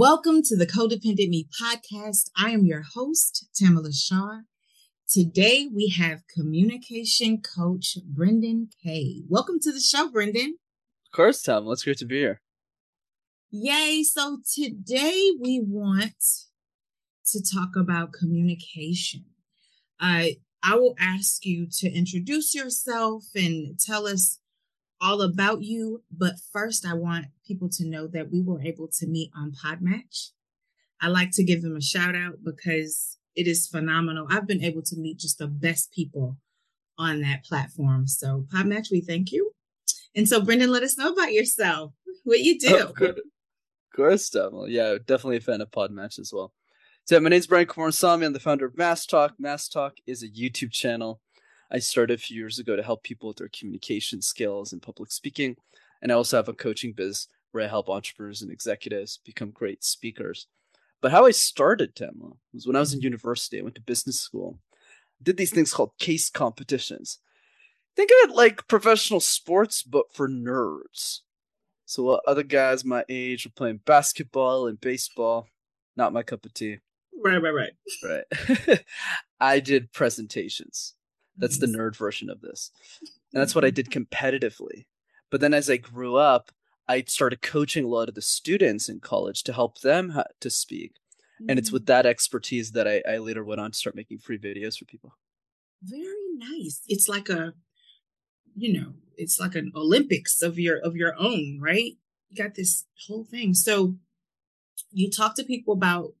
Welcome 0.00 0.40
to 0.44 0.56
the 0.56 0.66
Codependent 0.66 1.28
Me 1.28 1.46
podcast. 1.60 2.30
I 2.34 2.52
am 2.52 2.64
your 2.64 2.80
host, 2.94 3.50
Tamala 3.54 3.92
Shaw. 3.92 4.38
Today 5.06 5.68
we 5.70 5.90
have 5.90 6.26
communication 6.26 7.42
coach 7.42 7.98
Brenden 8.10 8.68
Kay. 8.82 9.24
Welcome 9.28 9.60
to 9.60 9.70
the 9.70 9.78
show, 9.78 10.08
Brenden. 10.08 10.52
Of 11.04 11.12
course, 11.12 11.42
Tamala. 11.42 11.74
It's 11.74 11.84
great 11.84 11.98
to 11.98 12.06
be 12.06 12.20
here. 12.20 12.40
Yay. 13.50 14.02
So 14.04 14.38
today 14.50 15.32
we 15.38 15.60
want 15.62 16.24
to 17.26 17.42
talk 17.42 17.76
about 17.76 18.14
communication. 18.14 19.26
Uh, 20.00 20.28
I 20.62 20.76
will 20.76 20.94
ask 20.98 21.44
you 21.44 21.66
to 21.80 21.92
introduce 21.92 22.54
yourself 22.54 23.24
and 23.34 23.78
tell 23.78 24.06
us 24.06 24.39
all 25.00 25.22
about 25.22 25.62
you. 25.62 26.02
But 26.10 26.34
first, 26.52 26.86
I 26.86 26.94
want 26.94 27.26
people 27.46 27.68
to 27.70 27.86
know 27.86 28.06
that 28.08 28.30
we 28.30 28.42
were 28.42 28.60
able 28.62 28.88
to 28.98 29.06
meet 29.06 29.30
on 29.36 29.52
Podmatch. 29.52 30.30
I 31.00 31.08
like 31.08 31.30
to 31.32 31.44
give 31.44 31.62
them 31.62 31.76
a 31.76 31.80
shout 31.80 32.14
out 32.14 32.38
because 32.44 33.16
it 33.34 33.46
is 33.46 33.66
phenomenal. 33.66 34.26
I've 34.30 34.46
been 34.46 34.62
able 34.62 34.82
to 34.82 34.96
meet 34.96 35.18
just 35.18 35.38
the 35.38 35.46
best 35.46 35.92
people 35.92 36.36
on 36.98 37.22
that 37.22 37.44
platform. 37.44 38.06
So, 38.06 38.46
Podmatch, 38.52 38.90
we 38.90 39.00
thank 39.00 39.32
you. 39.32 39.52
And 40.14 40.28
so, 40.28 40.40
Brenden, 40.40 40.68
let 40.68 40.82
us 40.82 40.98
know 40.98 41.12
about 41.12 41.32
yourself, 41.32 41.92
what 42.24 42.40
you 42.40 42.58
do. 42.58 42.76
Of 42.76 42.94
course, 43.96 44.34
of 44.34 44.42
definitely. 44.42 44.72
Yeah, 44.72 44.96
definitely 45.04 45.38
a 45.38 45.40
fan 45.40 45.60
of 45.60 45.70
Podmatch 45.70 46.18
as 46.18 46.32
well. 46.32 46.52
So, 47.04 47.18
my 47.18 47.30
name 47.30 47.38
is 47.38 47.46
Brenden 47.46 47.66
Kumarasamy. 47.66 48.26
I'm 48.26 48.32
the 48.34 48.40
founder 48.40 48.66
of 48.66 48.76
Master 48.76 49.10
Talk. 49.10 49.34
Master 49.38 49.72
Talk 49.72 49.94
is 50.06 50.22
a 50.22 50.28
YouTube 50.28 50.72
channel 50.72 51.20
I 51.70 51.78
started 51.78 52.14
a 52.14 52.18
few 52.18 52.36
years 52.36 52.58
ago 52.58 52.74
to 52.74 52.82
help 52.82 53.02
people 53.02 53.28
with 53.28 53.36
their 53.36 53.48
communication 53.48 54.20
skills 54.22 54.72
and 54.72 54.82
public 54.82 55.12
speaking. 55.12 55.56
And 56.02 56.10
I 56.10 56.14
also 56.14 56.36
have 56.36 56.48
a 56.48 56.52
coaching 56.52 56.92
biz 56.92 57.28
where 57.52 57.64
I 57.64 57.68
help 57.68 57.88
entrepreneurs 57.88 58.42
and 58.42 58.50
executives 58.50 59.20
become 59.24 59.50
great 59.50 59.84
speakers. 59.84 60.46
But 61.00 61.12
how 61.12 61.26
I 61.26 61.30
started 61.30 61.94
Tamala 61.94 62.32
was 62.52 62.66
when 62.66 62.76
I 62.76 62.80
was 62.80 62.92
in 62.92 63.00
university. 63.00 63.58
I 63.58 63.62
went 63.62 63.76
to 63.76 63.82
business 63.82 64.20
school. 64.20 64.58
Did 65.22 65.36
these 65.36 65.50
things 65.50 65.72
called 65.72 65.92
case 65.98 66.30
competitions. 66.30 67.18
Think 67.96 68.10
of 68.10 68.30
it 68.30 68.36
like 68.36 68.68
professional 68.68 69.20
sports, 69.20 69.82
but 69.82 70.12
for 70.12 70.28
nerds. 70.28 71.20
So 71.84 72.04
while 72.04 72.20
other 72.26 72.42
guys 72.42 72.84
my 72.84 73.04
age 73.08 73.46
were 73.46 73.52
playing 73.54 73.80
basketball 73.84 74.66
and 74.66 74.80
baseball. 74.80 75.48
Not 75.96 76.12
my 76.12 76.22
cup 76.22 76.44
of 76.44 76.54
tea. 76.54 76.78
Right, 77.22 77.42
right, 77.42 77.50
right. 77.50 78.24
Right. 78.68 78.84
I 79.40 79.60
did 79.60 79.92
presentations. 79.92 80.94
That's 81.36 81.58
the 81.58 81.66
nerd 81.66 81.96
version 81.96 82.28
of 82.28 82.40
this. 82.40 82.70
And 83.32 83.40
that's 83.40 83.54
what 83.54 83.64
I 83.64 83.70
did 83.70 83.90
competitively. 83.90 84.86
But 85.30 85.40
then 85.40 85.54
as 85.54 85.70
I 85.70 85.76
grew 85.76 86.16
up, 86.16 86.50
I 86.88 87.04
started 87.06 87.40
coaching 87.40 87.84
a 87.84 87.88
lot 87.88 88.08
of 88.08 88.14
the 88.14 88.22
students 88.22 88.88
in 88.88 89.00
college 89.00 89.42
to 89.44 89.52
help 89.52 89.80
them 89.80 90.10
ha- 90.10 90.24
to 90.40 90.50
speak. 90.50 90.94
And 91.48 91.58
it's 91.58 91.72
with 91.72 91.84
mm. 91.84 91.86
that 91.86 92.04
expertise 92.04 92.72
that 92.72 92.86
I, 92.86 93.02
I 93.08 93.18
later 93.18 93.44
went 93.44 93.60
on 93.60 93.70
to 93.70 93.78
start 93.78 93.96
making 93.96 94.18
free 94.18 94.38
videos 94.38 94.76
for 94.76 94.84
people. 94.84 95.16
Very 95.82 96.04
nice. 96.34 96.82
It's 96.86 97.08
like 97.08 97.28
a, 97.28 97.54
you 98.54 98.72
know, 98.72 98.92
it's 99.16 99.40
like 99.40 99.54
an 99.54 99.72
Olympics 99.74 100.42
of 100.42 100.58
your 100.58 100.78
of 100.78 100.96
your 100.96 101.14
own, 101.18 101.58
right? 101.60 101.92
You 102.28 102.36
got 102.36 102.56
this 102.56 102.86
whole 103.06 103.24
thing. 103.24 103.54
So 103.54 103.96
you 104.90 105.10
talk 105.10 105.34
to 105.36 105.44
people 105.44 105.72
about 105.72 106.14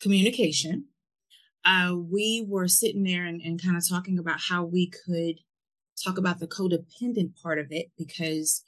communication 0.00 0.86
uh, 1.64 1.94
we 1.96 2.44
were 2.48 2.68
sitting 2.68 3.04
there 3.04 3.24
and, 3.24 3.40
and 3.40 3.62
kind 3.62 3.76
of 3.76 3.88
talking 3.88 4.18
about 4.18 4.40
how 4.48 4.64
we 4.64 4.90
could 4.90 5.36
talk 6.02 6.18
about 6.18 6.40
the 6.40 6.46
codependent 6.46 7.40
part 7.40 7.58
of 7.58 7.66
it 7.70 7.86
because 7.96 8.62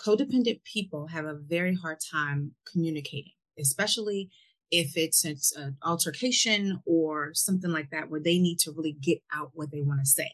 codependent 0.00 0.62
people 0.64 1.06
have 1.08 1.24
a 1.24 1.34
very 1.34 1.74
hard 1.74 1.98
time 2.12 2.52
communicating, 2.70 3.32
especially 3.58 4.30
if 4.70 4.96
it's, 4.96 5.24
it's 5.24 5.54
an 5.56 5.76
altercation 5.84 6.80
or 6.84 7.32
something 7.32 7.70
like 7.70 7.90
that 7.90 8.10
where 8.10 8.20
they 8.20 8.38
need 8.38 8.58
to 8.58 8.72
really 8.72 8.96
get 9.00 9.18
out 9.34 9.50
what 9.54 9.70
they 9.70 9.80
want 9.80 10.00
to 10.00 10.06
say. 10.06 10.30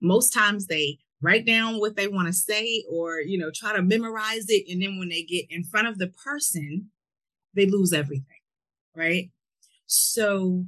Most 0.00 0.32
times 0.32 0.66
they 0.66 0.98
write 1.22 1.44
down 1.44 1.78
what 1.78 1.96
they 1.96 2.08
want 2.08 2.26
to 2.26 2.32
say 2.32 2.82
or 2.88 3.20
you 3.20 3.38
know 3.38 3.50
try 3.54 3.74
to 3.74 3.82
memorize 3.82 4.46
it 4.48 4.64
and 4.70 4.82
then 4.82 4.98
when 4.98 5.08
they 5.08 5.22
get 5.22 5.44
in 5.50 5.62
front 5.62 5.86
of 5.86 5.98
the 5.98 6.08
person 6.08 6.90
they 7.54 7.66
lose 7.66 7.92
everything 7.92 8.24
right 8.96 9.30
so 9.86 10.64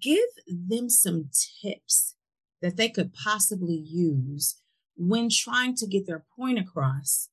give 0.00 0.28
them 0.46 0.88
some 0.88 1.28
tips 1.62 2.14
that 2.60 2.76
they 2.76 2.88
could 2.88 3.12
possibly 3.12 3.74
use 3.74 4.60
when 4.96 5.28
trying 5.28 5.74
to 5.76 5.86
get 5.86 6.06
their 6.06 6.24
point 6.36 6.58
across 6.58 7.28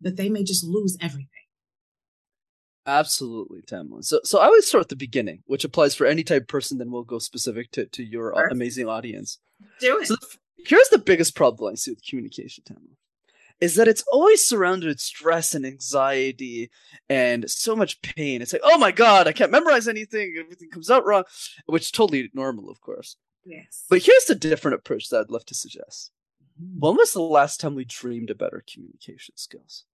that 0.00 0.16
they 0.16 0.28
may 0.28 0.42
just 0.42 0.64
lose 0.64 0.96
everything. 1.00 1.28
Absolutely, 2.86 3.60
Tamala. 3.62 4.02
So, 4.02 4.20
so 4.24 4.38
I 4.38 4.46
always 4.46 4.66
start 4.66 4.84
at 4.84 4.88
the 4.88 4.96
beginning, 4.96 5.42
which 5.46 5.64
applies 5.64 5.94
for 5.94 6.06
any 6.06 6.24
type 6.24 6.42
of 6.42 6.48
person. 6.48 6.78
Then 6.78 6.90
we'll 6.90 7.02
go 7.02 7.18
specific 7.18 7.70
to, 7.72 7.84
to 7.86 8.02
your 8.02 8.30
amazing 8.50 8.88
audience. 8.88 9.38
Do 9.80 9.98
it. 9.98 10.06
So, 10.06 10.16
the, 10.16 10.26
here's 10.66 10.88
the 10.88 10.98
biggest 10.98 11.36
problem 11.36 11.72
I 11.72 11.74
see 11.74 11.90
with 11.90 12.02
communication, 12.02 12.64
Tamala 12.64 12.96
is 13.60 13.74
that 13.74 13.88
it's 13.88 14.04
always 14.10 14.44
surrounded 14.44 14.88
with 14.88 15.00
stress 15.00 15.54
and 15.54 15.66
anxiety 15.66 16.70
and 17.08 17.50
so 17.50 17.76
much 17.76 18.00
pain. 18.00 18.40
It's 18.40 18.52
like, 18.52 18.62
oh 18.64 18.78
my 18.78 18.90
god, 18.90 19.28
I 19.28 19.32
can't 19.32 19.52
memorize 19.52 19.86
anything. 19.86 20.34
Everything 20.38 20.70
comes 20.70 20.90
out 20.90 21.04
wrong, 21.04 21.24
which 21.66 21.82
is 21.82 21.90
totally 21.90 22.30
normal, 22.32 22.70
of 22.70 22.80
course. 22.80 23.16
Yes. 23.44 23.84
But 23.88 24.02
here's 24.02 24.30
a 24.30 24.34
different 24.34 24.76
approach 24.76 25.08
that 25.08 25.20
I'd 25.20 25.30
love 25.30 25.44
to 25.46 25.54
suggest. 25.54 26.10
Mm-hmm. 26.60 26.80
When 26.80 26.96
was 26.96 27.12
the 27.12 27.22
last 27.22 27.60
time 27.60 27.74
we 27.74 27.84
dreamed 27.84 28.30
about 28.30 28.52
our 28.52 28.64
communication 28.72 29.36
skills? 29.36 29.84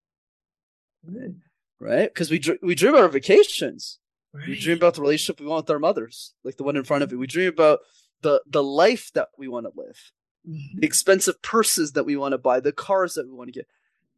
Mm. 1.08 1.36
Right? 1.80 2.12
Because 2.12 2.30
we 2.30 2.38
dr- 2.38 2.58
we 2.62 2.74
dream 2.74 2.94
about 2.94 3.04
our 3.04 3.08
vacations. 3.08 3.98
Right. 4.32 4.48
We 4.48 4.58
dream 4.58 4.76
about 4.76 4.94
the 4.94 5.02
relationship 5.02 5.40
we 5.40 5.46
want 5.46 5.64
with 5.64 5.70
our 5.70 5.78
mothers, 5.78 6.34
like 6.44 6.56
the 6.56 6.64
one 6.64 6.76
in 6.76 6.84
front 6.84 7.02
of 7.02 7.12
you. 7.12 7.18
We 7.18 7.26
dream 7.26 7.48
about 7.48 7.80
the 8.22 8.42
the 8.46 8.62
life 8.62 9.10
that 9.14 9.28
we 9.38 9.48
want 9.48 9.66
to 9.66 9.72
live 9.80 10.12
mm-hmm. 10.48 10.80
the 10.80 10.86
expensive 10.86 11.40
purses 11.42 11.92
that 11.92 12.04
we 12.04 12.16
want 12.16 12.32
to 12.32 12.38
buy, 12.38 12.60
the 12.60 12.72
cars 12.72 13.14
that 13.14 13.26
we 13.26 13.32
want 13.32 13.48
to 13.48 13.52
get, 13.52 13.66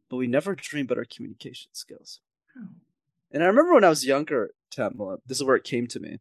but 0.09 0.17
we 0.17 0.27
never 0.27 0.55
dream 0.55 0.85
about 0.85 0.97
our 0.97 1.05
communication 1.05 1.69
skills. 1.73 2.19
Oh. 2.57 2.67
And 3.31 3.43
I 3.43 3.47
remember 3.47 3.73
when 3.73 3.83
I 3.83 3.89
was 3.89 4.05
younger, 4.05 4.51
Tamala, 4.71 5.19
this 5.27 5.37
is 5.37 5.43
where 5.43 5.55
it 5.55 5.63
came 5.63 5.87
to 5.87 5.99
me. 5.99 6.19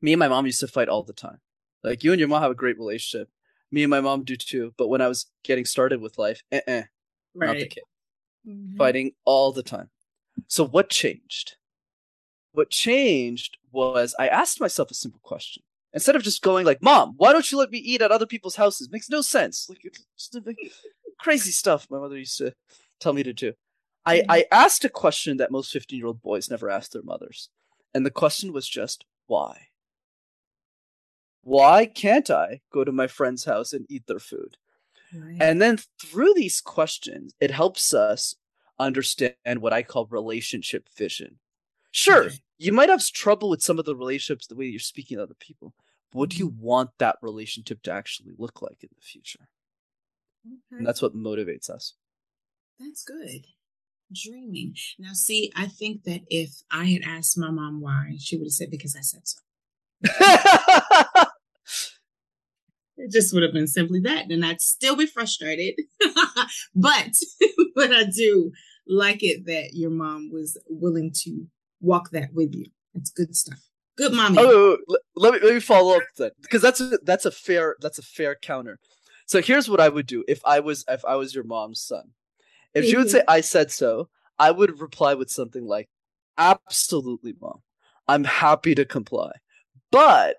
Me 0.00 0.12
and 0.12 0.18
my 0.18 0.28
mom 0.28 0.46
used 0.46 0.60
to 0.60 0.68
fight 0.68 0.88
all 0.88 1.02
the 1.02 1.12
time. 1.12 1.38
Like 1.82 2.02
you 2.02 2.12
and 2.12 2.18
your 2.18 2.28
mom 2.28 2.42
have 2.42 2.50
a 2.50 2.56
great 2.56 2.78
relationship. 2.78 3.28
Me 3.70 3.82
and 3.82 3.90
my 3.90 4.00
mom 4.00 4.24
do 4.24 4.36
too. 4.36 4.74
But 4.76 4.88
when 4.88 5.00
I 5.00 5.08
was 5.08 5.26
getting 5.44 5.64
started 5.64 6.00
with 6.00 6.18
life, 6.18 6.42
eh, 6.50 6.60
eh 6.66 6.82
right. 7.34 7.46
not 7.46 7.56
the 7.56 7.66
kid. 7.66 7.84
Mm-hmm. 8.46 8.76
Fighting 8.76 9.12
all 9.24 9.52
the 9.52 9.62
time. 9.62 9.90
So 10.48 10.66
what 10.66 10.90
changed? 10.90 11.56
What 12.52 12.70
changed 12.70 13.58
was 13.70 14.14
I 14.18 14.28
asked 14.28 14.60
myself 14.60 14.90
a 14.90 14.94
simple 14.94 15.20
question 15.22 15.62
instead 15.92 16.16
of 16.16 16.22
just 16.22 16.42
going 16.42 16.66
like, 16.66 16.82
"Mom, 16.82 17.14
why 17.16 17.32
don't 17.32 17.50
you 17.50 17.58
let 17.58 17.70
me 17.70 17.78
eat 17.78 18.02
at 18.02 18.10
other 18.10 18.26
people's 18.26 18.56
houses?" 18.56 18.90
Makes 18.90 19.10
no 19.10 19.22
sense. 19.22 19.66
Like 19.68 19.82
just 20.16 20.34
like, 20.46 20.58
crazy 21.18 21.50
stuff 21.50 21.86
my 21.90 21.98
mother 21.98 22.18
used 22.18 22.38
to 22.38 22.52
tell 22.98 23.12
me 23.12 23.22
to 23.22 23.32
do. 23.32 23.52
I 24.04 24.18
mm-hmm. 24.18 24.30
I 24.30 24.44
asked 24.50 24.84
a 24.84 24.88
question 24.88 25.36
that 25.38 25.50
most 25.50 25.72
fifteen 25.72 25.98
year 25.98 26.06
old 26.06 26.22
boys 26.22 26.50
never 26.50 26.70
ask 26.70 26.92
their 26.92 27.02
mothers, 27.02 27.50
and 27.94 28.04
the 28.04 28.10
question 28.10 28.52
was 28.52 28.68
just 28.68 29.04
why. 29.26 29.68
Why 31.42 31.86
can't 31.86 32.30
I 32.30 32.60
go 32.72 32.84
to 32.84 32.92
my 32.92 33.06
friend's 33.06 33.44
house 33.44 33.72
and 33.72 33.86
eat 33.88 34.06
their 34.06 34.18
food? 34.18 34.56
Right. 35.14 35.38
And 35.40 35.60
then 35.60 35.78
through 36.00 36.34
these 36.34 36.60
questions, 36.60 37.34
it 37.40 37.50
helps 37.50 37.94
us 37.94 38.36
understand 38.78 39.34
what 39.60 39.72
I 39.72 39.82
call 39.82 40.06
relationship 40.06 40.88
vision. 40.96 41.38
Sure, 41.90 42.30
you 42.58 42.72
might 42.72 42.88
have 42.88 43.04
trouble 43.06 43.48
with 43.48 43.62
some 43.62 43.78
of 43.78 43.84
the 43.84 43.96
relationships 43.96 44.46
the 44.46 44.54
way 44.54 44.66
you're 44.66 44.80
speaking 44.80 45.16
to 45.16 45.22
other 45.22 45.34
people. 45.38 45.74
What 46.12 46.30
do 46.30 46.36
you 46.36 46.50
mm-hmm. 46.50 46.62
want 46.62 46.90
that 46.98 47.16
relationship 47.22 47.82
to 47.82 47.92
actually 47.92 48.32
look 48.36 48.62
like 48.62 48.82
in 48.82 48.90
the 48.94 49.02
future? 49.02 49.48
Okay. 50.46 50.78
And 50.78 50.86
that's 50.86 51.02
what 51.02 51.14
motivates 51.14 51.70
us. 51.70 51.94
That's 52.78 53.04
good. 53.04 53.46
Dreaming. 54.12 54.74
Now, 54.98 55.12
see, 55.12 55.52
I 55.54 55.66
think 55.66 56.04
that 56.04 56.22
if 56.28 56.62
I 56.70 56.86
had 56.86 57.02
asked 57.06 57.38
my 57.38 57.50
mom 57.50 57.80
why, 57.80 58.16
she 58.18 58.36
would 58.36 58.46
have 58.46 58.52
said, 58.52 58.70
because 58.70 58.96
I 58.96 59.02
said 59.02 59.22
so. 59.24 59.38
it 62.96 63.12
just 63.12 63.32
would 63.32 63.42
have 63.42 63.52
been 63.52 63.68
simply 63.68 64.00
that. 64.00 64.30
And 64.30 64.44
I'd 64.44 64.60
still 64.60 64.96
be 64.96 65.06
frustrated. 65.06 65.74
but, 66.74 67.10
but 67.74 67.92
I 67.92 68.04
do 68.04 68.50
like 68.86 69.22
it 69.22 69.46
that 69.46 69.74
your 69.74 69.90
mom 69.90 70.30
was 70.32 70.58
willing 70.68 71.12
to 71.22 71.46
walk 71.80 72.10
that 72.10 72.32
with 72.34 72.54
you. 72.54 72.66
It's 72.94 73.10
good 73.10 73.34
stuff. 73.36 73.60
Good 73.96 74.12
mommy. 74.12 74.38
Oh, 74.40 74.78
let 75.14 75.34
me 75.34 75.40
let 75.42 75.54
me 75.54 75.60
follow 75.60 75.96
up 75.96 76.02
then, 76.16 76.30
because 76.40 76.62
that's 76.62 76.80
a, 76.80 76.98
that's 77.02 77.26
a 77.26 77.30
fair 77.30 77.76
that's 77.80 77.98
a 77.98 78.02
fair 78.02 78.34
counter. 78.34 78.78
So 79.26 79.42
here's 79.42 79.68
what 79.68 79.80
I 79.80 79.88
would 79.88 80.06
do 80.06 80.24
if 80.26 80.40
I 80.44 80.60
was 80.60 80.84
if 80.88 81.04
I 81.04 81.16
was 81.16 81.34
your 81.34 81.44
mom's 81.44 81.82
son. 81.82 82.10
If 82.72 82.84
she 82.86 82.96
would 82.96 83.10
say 83.10 83.22
I 83.28 83.40
said 83.42 83.70
so, 83.70 84.08
I 84.38 84.52
would 84.52 84.80
reply 84.80 85.14
with 85.14 85.30
something 85.30 85.66
like, 85.66 85.88
"Absolutely, 86.38 87.34
mom. 87.40 87.60
I'm 88.08 88.24
happy 88.24 88.74
to 88.74 88.84
comply, 88.84 89.32
but 89.90 90.36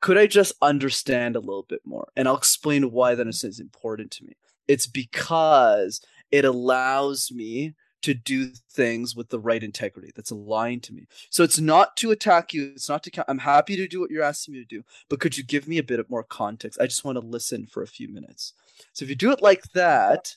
could 0.00 0.16
I 0.16 0.26
just 0.26 0.54
understand 0.62 1.36
a 1.36 1.40
little 1.40 1.66
bit 1.68 1.82
more?" 1.84 2.08
And 2.16 2.26
I'll 2.28 2.36
explain 2.36 2.92
why 2.92 3.14
that 3.14 3.26
is 3.26 3.60
important 3.60 4.10
to 4.12 4.24
me. 4.24 4.36
It's 4.68 4.86
because 4.86 6.00
it 6.30 6.44
allows 6.44 7.30
me 7.30 7.74
to 8.02 8.14
do 8.14 8.50
things 8.70 9.16
with 9.16 9.30
the 9.30 9.40
right 9.40 9.62
integrity 9.62 10.12
that's 10.14 10.30
aligned 10.30 10.82
to 10.84 10.92
me. 10.92 11.06
So 11.30 11.42
it's 11.42 11.58
not 11.58 11.96
to 11.98 12.10
attack 12.10 12.52
you. 12.52 12.72
It's 12.74 12.88
not 12.88 13.02
to. 13.04 13.24
I'm 13.30 13.38
happy 13.38 13.76
to 13.76 13.88
do 13.88 14.00
what 14.00 14.10
you're 14.10 14.22
asking 14.22 14.54
me 14.54 14.60
to 14.60 14.66
do, 14.66 14.84
but 15.08 15.20
could 15.20 15.36
you 15.36 15.44
give 15.44 15.66
me 15.66 15.78
a 15.78 15.82
bit 15.82 16.08
more 16.10 16.22
context? 16.22 16.80
I 16.80 16.86
just 16.86 17.04
want 17.04 17.18
to 17.18 17.26
listen 17.26 17.66
for 17.66 17.82
a 17.82 17.88
few 17.88 18.08
minutes. 18.08 18.52
So 18.92 19.04
if 19.04 19.08
you 19.08 19.16
do 19.16 19.32
it 19.32 19.42
like 19.42 19.72
that, 19.72 20.36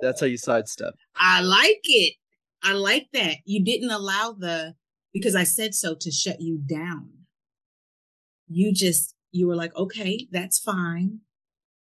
that's 0.00 0.20
how 0.20 0.26
you 0.26 0.36
sidestep. 0.36 0.94
I 1.16 1.42
like 1.42 1.80
it. 1.84 2.14
I 2.62 2.72
like 2.72 3.08
that. 3.12 3.36
You 3.44 3.64
didn't 3.64 3.90
allow 3.90 4.34
the 4.36 4.74
because 5.12 5.36
I 5.36 5.44
said 5.44 5.74
so 5.74 5.94
to 6.00 6.10
shut 6.10 6.40
you 6.40 6.58
down. 6.58 7.10
You 8.48 8.72
just 8.72 9.14
you 9.32 9.46
were 9.46 9.56
like, 9.56 9.76
okay, 9.76 10.26
that's 10.30 10.58
fine, 10.58 11.20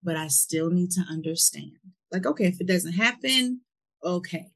but 0.02 0.16
I 0.16 0.28
still 0.28 0.70
need 0.70 0.90
to 0.92 1.02
understand. 1.10 1.72
Like, 2.12 2.26
okay, 2.26 2.46
if 2.46 2.60
it 2.60 2.66
doesn't 2.66 2.92
happen, 2.92 3.62
okay 4.04 4.52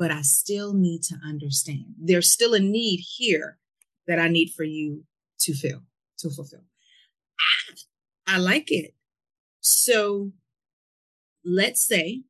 but 0.00 0.10
I 0.10 0.22
still 0.22 0.72
need 0.72 1.02
to 1.04 1.16
understand. 1.22 1.84
There's 1.98 2.32
still 2.32 2.54
a 2.54 2.58
need 2.58 3.04
here 3.16 3.58
that 4.06 4.18
I 4.18 4.28
need 4.28 4.50
for 4.56 4.64
you 4.64 5.04
to 5.40 5.52
fill, 5.52 5.82
to 6.20 6.30
fulfill. 6.30 6.64
I 8.26 8.38
like 8.38 8.72
it. 8.72 8.94
So 9.60 10.32
let's 11.44 11.86
say 11.86 12.22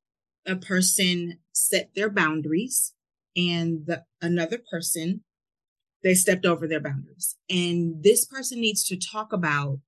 a 0.44 0.56
person 0.56 1.38
set 1.52 1.90
their 1.94 2.10
boundaries 2.10 2.92
and 3.36 3.86
the 3.86 4.02
another 4.20 4.58
person 4.68 5.22
they 6.02 6.14
stepped 6.14 6.46
over 6.46 6.66
their 6.66 6.80
boundaries 6.80 7.36
and 7.48 8.02
this 8.02 8.24
person 8.24 8.60
needs 8.60 8.82
to 8.84 8.96
talk 8.96 9.32
about 9.32 9.78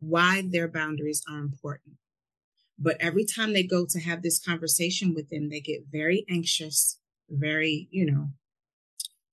why 0.00 0.42
their 0.44 0.66
boundaries 0.66 1.22
are 1.30 1.38
important 1.38 1.96
but 2.78 2.96
every 2.98 3.24
time 3.24 3.52
they 3.52 3.62
go 3.62 3.84
to 3.84 4.00
have 4.00 4.22
this 4.22 4.40
conversation 4.40 5.14
with 5.14 5.28
them 5.28 5.50
they 5.50 5.60
get 5.60 5.82
very 5.92 6.24
anxious 6.30 6.98
very, 7.30 7.88
you 7.90 8.10
know, 8.10 8.28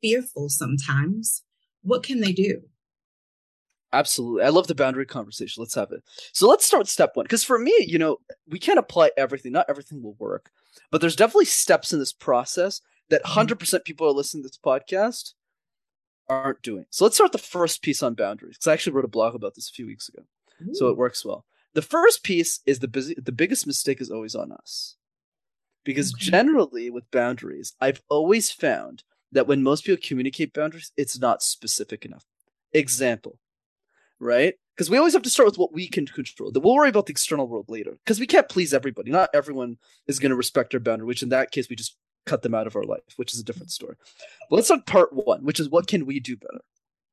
fearful 0.01 0.50
sometimes, 0.50 1.44
what 1.81 2.03
can 2.03 2.21
they 2.21 2.31
do? 2.31 2.62
Absolutely. 3.94 4.44
I 4.44 4.50
love 4.50 4.68
the 4.68 4.75
boundary 4.75 5.06
conversation. 5.06 5.62
Let's 5.62 5.75
have 5.75 5.92
it. 5.92 6.03
So 6.33 6.50
let's 6.50 6.65
start 6.65 6.81
with 6.81 6.89
step 6.89 7.12
one. 7.13 7.24
Because 7.24 7.45
for 7.45 7.57
me, 7.57 7.74
you 7.88 7.97
know, 7.97 8.18
we 8.47 8.59
can't 8.59 8.80
apply 8.80 9.12
everything. 9.15 9.53
Not 9.53 9.68
everything 9.69 10.03
will 10.03 10.15
work. 10.19 10.51
But 10.92 11.00
there's 11.00 11.15
definitely 11.15 11.45
steps 11.45 11.94
in 11.94 12.00
this 12.00 12.12
process 12.12 12.81
that 13.09 13.24
100% 13.24 13.56
mm-hmm. 13.56 13.77
people 13.86 14.07
are 14.07 14.12
listening 14.12 14.44
to 14.44 14.50
this 14.50 14.57
podcast 14.57 15.33
aren't 16.27 16.62
doing. 16.62 16.86
So 16.89 17.06
let's 17.06 17.15
start 17.15 17.31
the 17.31 17.38
first 17.38 17.81
piece 17.81 18.03
on 18.03 18.15
boundaries. 18.15 18.57
Because 18.57 18.68
I 18.68 18.74
actually 18.74 18.94
wrote 18.94 19.06
a 19.06 19.09
blog 19.09 19.33
about 19.33 19.56
this 19.56 19.69
a 19.69 19.74
few 19.74 19.86
weeks 19.86 20.09
ago. 20.09 20.24
Ooh. 20.62 20.75
So 20.75 20.89
it 20.89 20.98
works 20.98 21.24
well. 21.24 21.45
The 21.74 21.81
first 21.81 22.24
piece 22.24 22.59
is 22.65 22.80
the 22.80 22.88
busy, 22.88 23.15
the 23.18 23.31
biggest 23.31 23.68
mistake 23.68 24.01
is 24.01 24.12
always 24.12 24.36
on 24.36 24.51
us. 24.51 24.95
Because 25.86 26.14
okay. 26.14 26.26
generally, 26.26 26.90
with 26.90 27.10
boundaries, 27.12 27.74
I've 27.80 28.02
always 28.10 28.52
found 28.52 29.04
that 29.32 29.48
when 29.48 29.64
most 29.64 29.86
people 29.86 30.02
communicate 30.06 30.54
boundaries, 30.54 30.92
it's 30.98 31.18
not 31.18 31.44
specific 31.44 32.04
enough. 32.04 32.26
Example, 32.74 33.40
right? 34.20 34.56
Because 34.76 34.90
we 34.90 34.98
always 34.98 35.14
have 35.14 35.22
to 35.22 35.30
start 35.30 35.48
with 35.48 35.58
what 35.58 35.74
we 35.74 35.88
can 35.88 36.06
control. 36.06 36.52
Then 36.52 36.64
we'll 36.64 36.76
worry 36.76 36.90
about 36.90 37.06
the 37.06 37.12
external 37.12 37.48
world 37.48 37.70
later. 37.70 37.98
Because 38.04 38.20
we 38.20 38.28
can't 38.28 38.50
please 38.50 38.74
everybody. 38.74 39.12
Not 39.12 39.30
everyone 39.34 39.78
is 40.08 40.20
going 40.20 40.32
to 40.32 40.36
respect 40.36 40.74
our 40.74 40.80
boundary, 40.82 41.08
which 41.08 41.24
in 41.24 41.30
that 41.30 41.52
case, 41.52 41.70
we 41.70 41.78
just 41.78 41.96
cut 42.26 42.42
them 42.42 42.56
out 42.56 42.68
of 42.68 42.76
our 42.76 42.84
life, 42.84 43.04
which 43.16 43.34
is 43.34 43.40
a 43.40 43.44
different 43.44 43.70
mm-hmm. 43.70 43.86
story. 43.86 43.96
But 44.50 44.56
let's 44.58 44.68
talk 44.68 44.86
part 44.86 45.14
one, 45.14 45.46
which 45.46 45.60
is 45.60 45.70
what 45.70 45.88
can 45.88 46.06
we 46.06 46.20
do 46.20 46.36
better? 46.36 46.62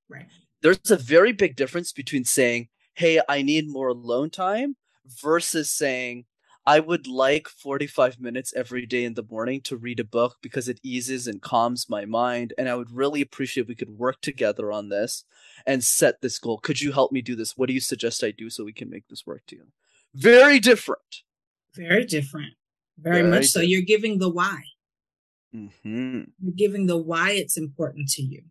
Right. 0.09 0.27
There's 0.63 0.91
a 0.91 0.97
very 0.97 1.33
big 1.33 1.57
difference 1.57 1.93
between 1.93 2.25
saying, 2.25 2.69
hey, 2.95 3.21
I 3.29 3.43
need 3.43 3.69
more 3.69 3.89
alone 3.89 4.31
time 4.31 4.77
versus 5.23 5.71
saying, 5.71 6.25
I 6.65 6.79
would 6.79 7.09
like 7.09 7.49
45 7.49 8.21
minutes 8.21 8.53
every 8.55 8.87
day 8.87 9.05
in 9.05 9.15
the 9.15 9.27
morning 9.29 9.61
to 9.63 9.77
read 9.77 9.99
a 9.99 10.05
book 10.05 10.37
because 10.41 10.69
it 10.69 10.79
eases 10.83 11.27
and 11.27 11.43
calms 11.43 11.91
my 11.91 12.05
mind. 12.05 12.53
And 12.57 12.69
I 12.69 12.77
would 12.77 12.93
really 12.93 13.21
appreciate 13.21 13.63
if 13.63 13.69
we 13.69 13.75
could 13.75 13.99
work 13.99 14.21
together 14.21 14.71
on 14.71 14.89
this 14.89 15.25
and 15.67 15.83
set 15.83 16.21
this 16.21 16.39
goal. 16.39 16.59
Could 16.59 16.81
you 16.81 16.93
help 16.93 17.11
me 17.11 17.21
do 17.21 17.35
this? 17.35 17.57
What 17.57 17.67
do 17.67 17.73
you 17.73 17.81
suggest 17.81 18.23
I 18.23 18.31
do 18.31 18.49
so 18.49 18.65
we 18.65 18.73
can 18.73 18.91
make 18.91 19.09
this 19.09 19.27
work 19.27 19.43
together? 19.47 19.71
Very 20.15 20.61
different. 20.61 21.23
Very 21.75 22.05
different. 22.05 22.55
Very, 22.99 23.23
Very 23.23 23.31
much 23.31 23.43
different. 23.43 23.51
so. 23.51 23.61
You're 23.61 23.83
giving 23.83 24.19
the 24.19 24.29
why. 24.29 24.63
Mm-hmm. 25.55 26.23
You're 26.41 26.55
giving 26.55 26.87
the 26.87 26.97
why 26.97 27.33
it's 27.33 27.57
important 27.57 28.09
to 28.11 28.23
you. 28.23 28.43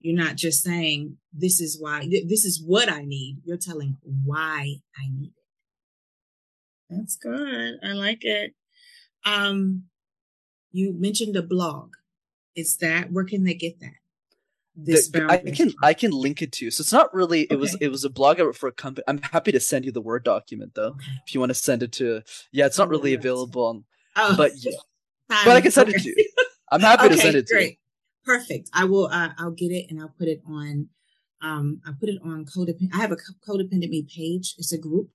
You're 0.00 0.16
not 0.16 0.34
just 0.34 0.64
saying, 0.64 1.18
this 1.32 1.60
is 1.60 1.80
why, 1.80 2.08
this 2.26 2.44
is 2.44 2.60
what 2.66 2.90
I 2.90 3.02
need. 3.02 3.38
You're 3.44 3.56
telling 3.56 3.98
why 4.24 4.78
I 4.96 5.08
need 5.08 5.28
it. 5.36 5.41
That's 6.96 7.16
good. 7.16 7.78
I 7.82 7.92
like 7.92 8.24
it. 8.24 8.54
Um, 9.24 9.84
you 10.72 10.92
mentioned 10.92 11.36
a 11.36 11.42
blog. 11.42 11.94
Is 12.54 12.76
that 12.78 13.10
where 13.10 13.24
can 13.24 13.44
they 13.44 13.54
get 13.54 13.80
that? 13.80 13.94
This 14.74 15.08
the, 15.08 15.26
I 15.30 15.38
can 15.38 15.72
I 15.82 15.94
can 15.94 16.10
link 16.10 16.40
it 16.40 16.52
to 16.52 16.64
you. 16.64 16.70
So 16.70 16.80
it's 16.80 16.92
not 16.92 17.12
really 17.12 17.42
it 17.42 17.52
okay. 17.52 17.56
was 17.56 17.76
it 17.80 17.88
was 17.88 18.04
a 18.04 18.10
blog 18.10 18.40
I 18.40 18.44
wrote 18.44 18.56
for 18.56 18.68
a 18.68 18.72
company. 18.72 19.04
I'm 19.06 19.18
happy 19.18 19.52
to 19.52 19.60
send 19.60 19.84
you 19.84 19.92
the 19.92 20.00
word 20.00 20.24
document 20.24 20.74
though 20.74 20.88
okay. 20.88 21.12
if 21.26 21.34
you 21.34 21.40
want 21.40 21.50
to 21.50 21.54
send 21.54 21.82
it 21.82 21.92
to. 21.92 22.22
Yeah, 22.52 22.66
it's 22.66 22.78
not 22.78 22.88
really 22.88 23.12
available 23.12 23.66
on. 23.66 23.84
Oh, 24.16 24.34
but 24.36 24.52
yeah, 24.56 24.72
but 25.28 25.56
I 25.56 25.60
can 25.60 25.70
send 25.70 25.90
okay. 25.90 25.96
it 25.96 26.02
to 26.02 26.08
you. 26.08 26.30
I'm 26.70 26.80
happy 26.80 27.08
to 27.10 27.18
send 27.18 27.36
it 27.36 27.46
to 27.48 27.54
great. 27.54 27.70
you. 27.72 27.76
Perfect. 28.24 28.70
I 28.72 28.84
will. 28.84 29.06
Uh, 29.06 29.30
I'll 29.38 29.50
get 29.50 29.72
it 29.72 29.86
and 29.90 30.00
I'll 30.00 30.14
put 30.18 30.28
it 30.28 30.42
on. 30.48 30.88
Um, 31.42 31.82
I 31.86 31.92
put 31.98 32.08
it 32.08 32.20
on 32.24 32.46
codependent. 32.46 32.94
I 32.94 32.98
have 32.98 33.12
a 33.12 33.16
codependent 33.46 33.90
me 33.90 34.04
page. 34.04 34.54
It's 34.56 34.72
a 34.72 34.78
group 34.78 35.10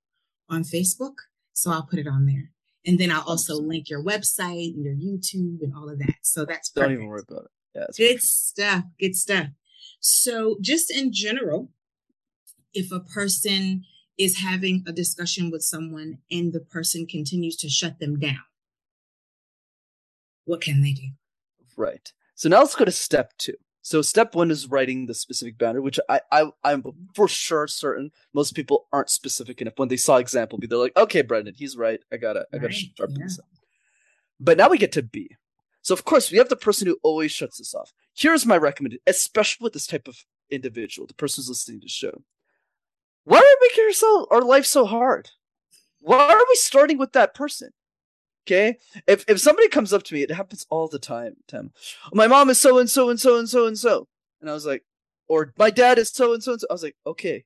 on 0.50 0.64
Facebook. 0.64 1.16
So 1.58 1.72
I'll 1.72 1.88
put 1.88 1.98
it 1.98 2.08
on 2.08 2.28
there. 2.28 2.52
And 2.86 3.00
then 3.00 3.10
I'll 3.10 3.24
also 3.24 3.56
link 3.56 3.90
your 3.90 4.04
website 4.04 4.76
and 4.76 4.86
your 4.86 4.94
YouTube 4.94 5.64
and 5.64 5.74
all 5.76 5.90
of 5.90 5.98
that. 5.98 6.18
So 6.22 6.46
that's 6.46 6.70
perfect. 6.70 6.90
Don't 6.90 6.94
even 6.94 7.08
worry 7.08 7.24
about 7.28 7.46
it. 7.46 7.52
Yeah, 7.74 7.86
good 7.98 8.16
perfect. 8.18 8.24
stuff. 8.24 8.84
Good 9.00 9.16
stuff. 9.16 9.48
So 10.00 10.58
just 10.62 10.92
in 10.92 11.12
general, 11.12 11.72
if 12.76 12.92
a 12.92 13.00
person 13.00 13.86
is 14.20 14.38
having 14.38 14.84
a 14.88 14.92
discussion 14.92 15.50
with 15.50 15.64
someone 15.64 16.20
and 16.30 16.54
the 16.54 16.60
person 16.60 17.08
continues 17.08 17.56
to 17.58 17.70
shut 17.70 17.98
them 18.00 18.20
down, 18.20 18.46
what 20.46 20.62
can 20.62 20.84
they 20.84 20.92
do? 20.92 21.10
Right. 21.76 22.14
So 22.36 22.50
now 22.50 22.60
let's 22.60 22.76
go 22.76 22.86
to 22.86 22.92
step 22.92 23.34
two. 23.40 23.56
So 23.88 24.02
step 24.02 24.36
one 24.36 24.52
is 24.52 24.68
writing 24.68 25.06
the 25.06 25.14
specific 25.14 25.58
boundary, 25.58 25.80
which 25.82 25.98
I, 26.10 26.20
I 26.30 26.52
I'm 26.66 26.84
for 27.16 27.30
sure 27.30 27.70
certain 27.70 28.12
most 28.34 28.54
people 28.54 28.86
aren't 28.92 29.10
specific 29.10 29.62
enough. 29.62 29.76
When 29.78 29.88
they 29.88 29.96
saw 29.96 30.18
example 30.18 30.60
B, 30.60 30.68
they're 30.68 30.78
like, 30.78 30.98
okay, 30.98 31.24
Brenden, 31.24 31.56
he's 31.56 31.78
right. 31.78 32.02
I 32.12 32.18
gotta 32.18 32.46
I 32.52 32.58
gotta 32.58 32.68
right, 32.68 32.76
sharpen 32.98 33.16
yeah. 33.16 33.24
this 33.24 33.40
up. 33.40 33.46
But 34.42 34.58
now 34.58 34.68
we 34.68 34.78
get 34.78 34.92
to 34.92 35.04
B. 35.04 35.30
So 35.84 35.94
of 35.94 36.04
course 36.04 36.30
we 36.30 36.38
have 36.38 36.50
the 36.50 36.58
person 36.58 36.86
who 36.86 37.00
always 37.02 37.32
shuts 37.32 37.62
us 37.62 37.74
off. 37.74 37.94
Here's 38.14 38.46
my 38.46 38.58
recommendation, 38.58 39.04
especially 39.08 39.64
with 39.64 39.72
this 39.72 39.88
type 39.88 40.10
of 40.10 40.18
individual, 40.52 41.08
the 41.08 41.14
person 41.14 41.42
who's 41.42 41.48
listening 41.48 41.80
to 41.80 41.86
the 41.86 41.90
show. 41.90 42.24
Why 43.24 43.38
are 43.38 43.42
we 43.42 43.70
making 43.70 43.86
ourselves 43.86 44.28
our 44.32 44.42
life 44.42 44.66
so 44.66 44.86
hard? 44.86 45.30
Why 46.02 46.34
are 46.34 46.46
we 46.50 46.56
starting 46.56 46.98
with 46.98 47.14
that 47.14 47.34
person? 47.34 47.70
Okay, 48.48 48.78
if 49.08 49.26
if 49.28 49.42
somebody 49.42 49.68
comes 49.68 49.92
up 49.92 50.04
to 50.04 50.14
me, 50.14 50.22
it 50.22 50.32
happens 50.32 50.66
all 50.70 50.88
the 50.88 51.00
time. 51.00 51.36
Tim, 51.50 51.74
my 52.14 52.28
mom 52.28 52.50
is 52.50 52.62
so 52.62 52.78
and 52.78 52.90
so 52.90 53.10
and 53.10 53.20
so 53.20 53.38
and 53.38 53.50
so 53.50 53.68
and 53.68 53.78
so, 53.78 54.08
and 54.40 54.50
I 54.50 54.54
was 54.54 54.66
like, 54.66 54.86
or 55.28 55.54
my 55.58 55.70
dad 55.70 56.00
is 56.00 56.10
so 56.10 56.34
and 56.34 56.42
so 56.42 56.54
and 56.54 56.62
so. 56.62 56.68
I 56.70 56.74
was 56.74 56.84
like, 56.84 56.96
okay, 57.06 57.44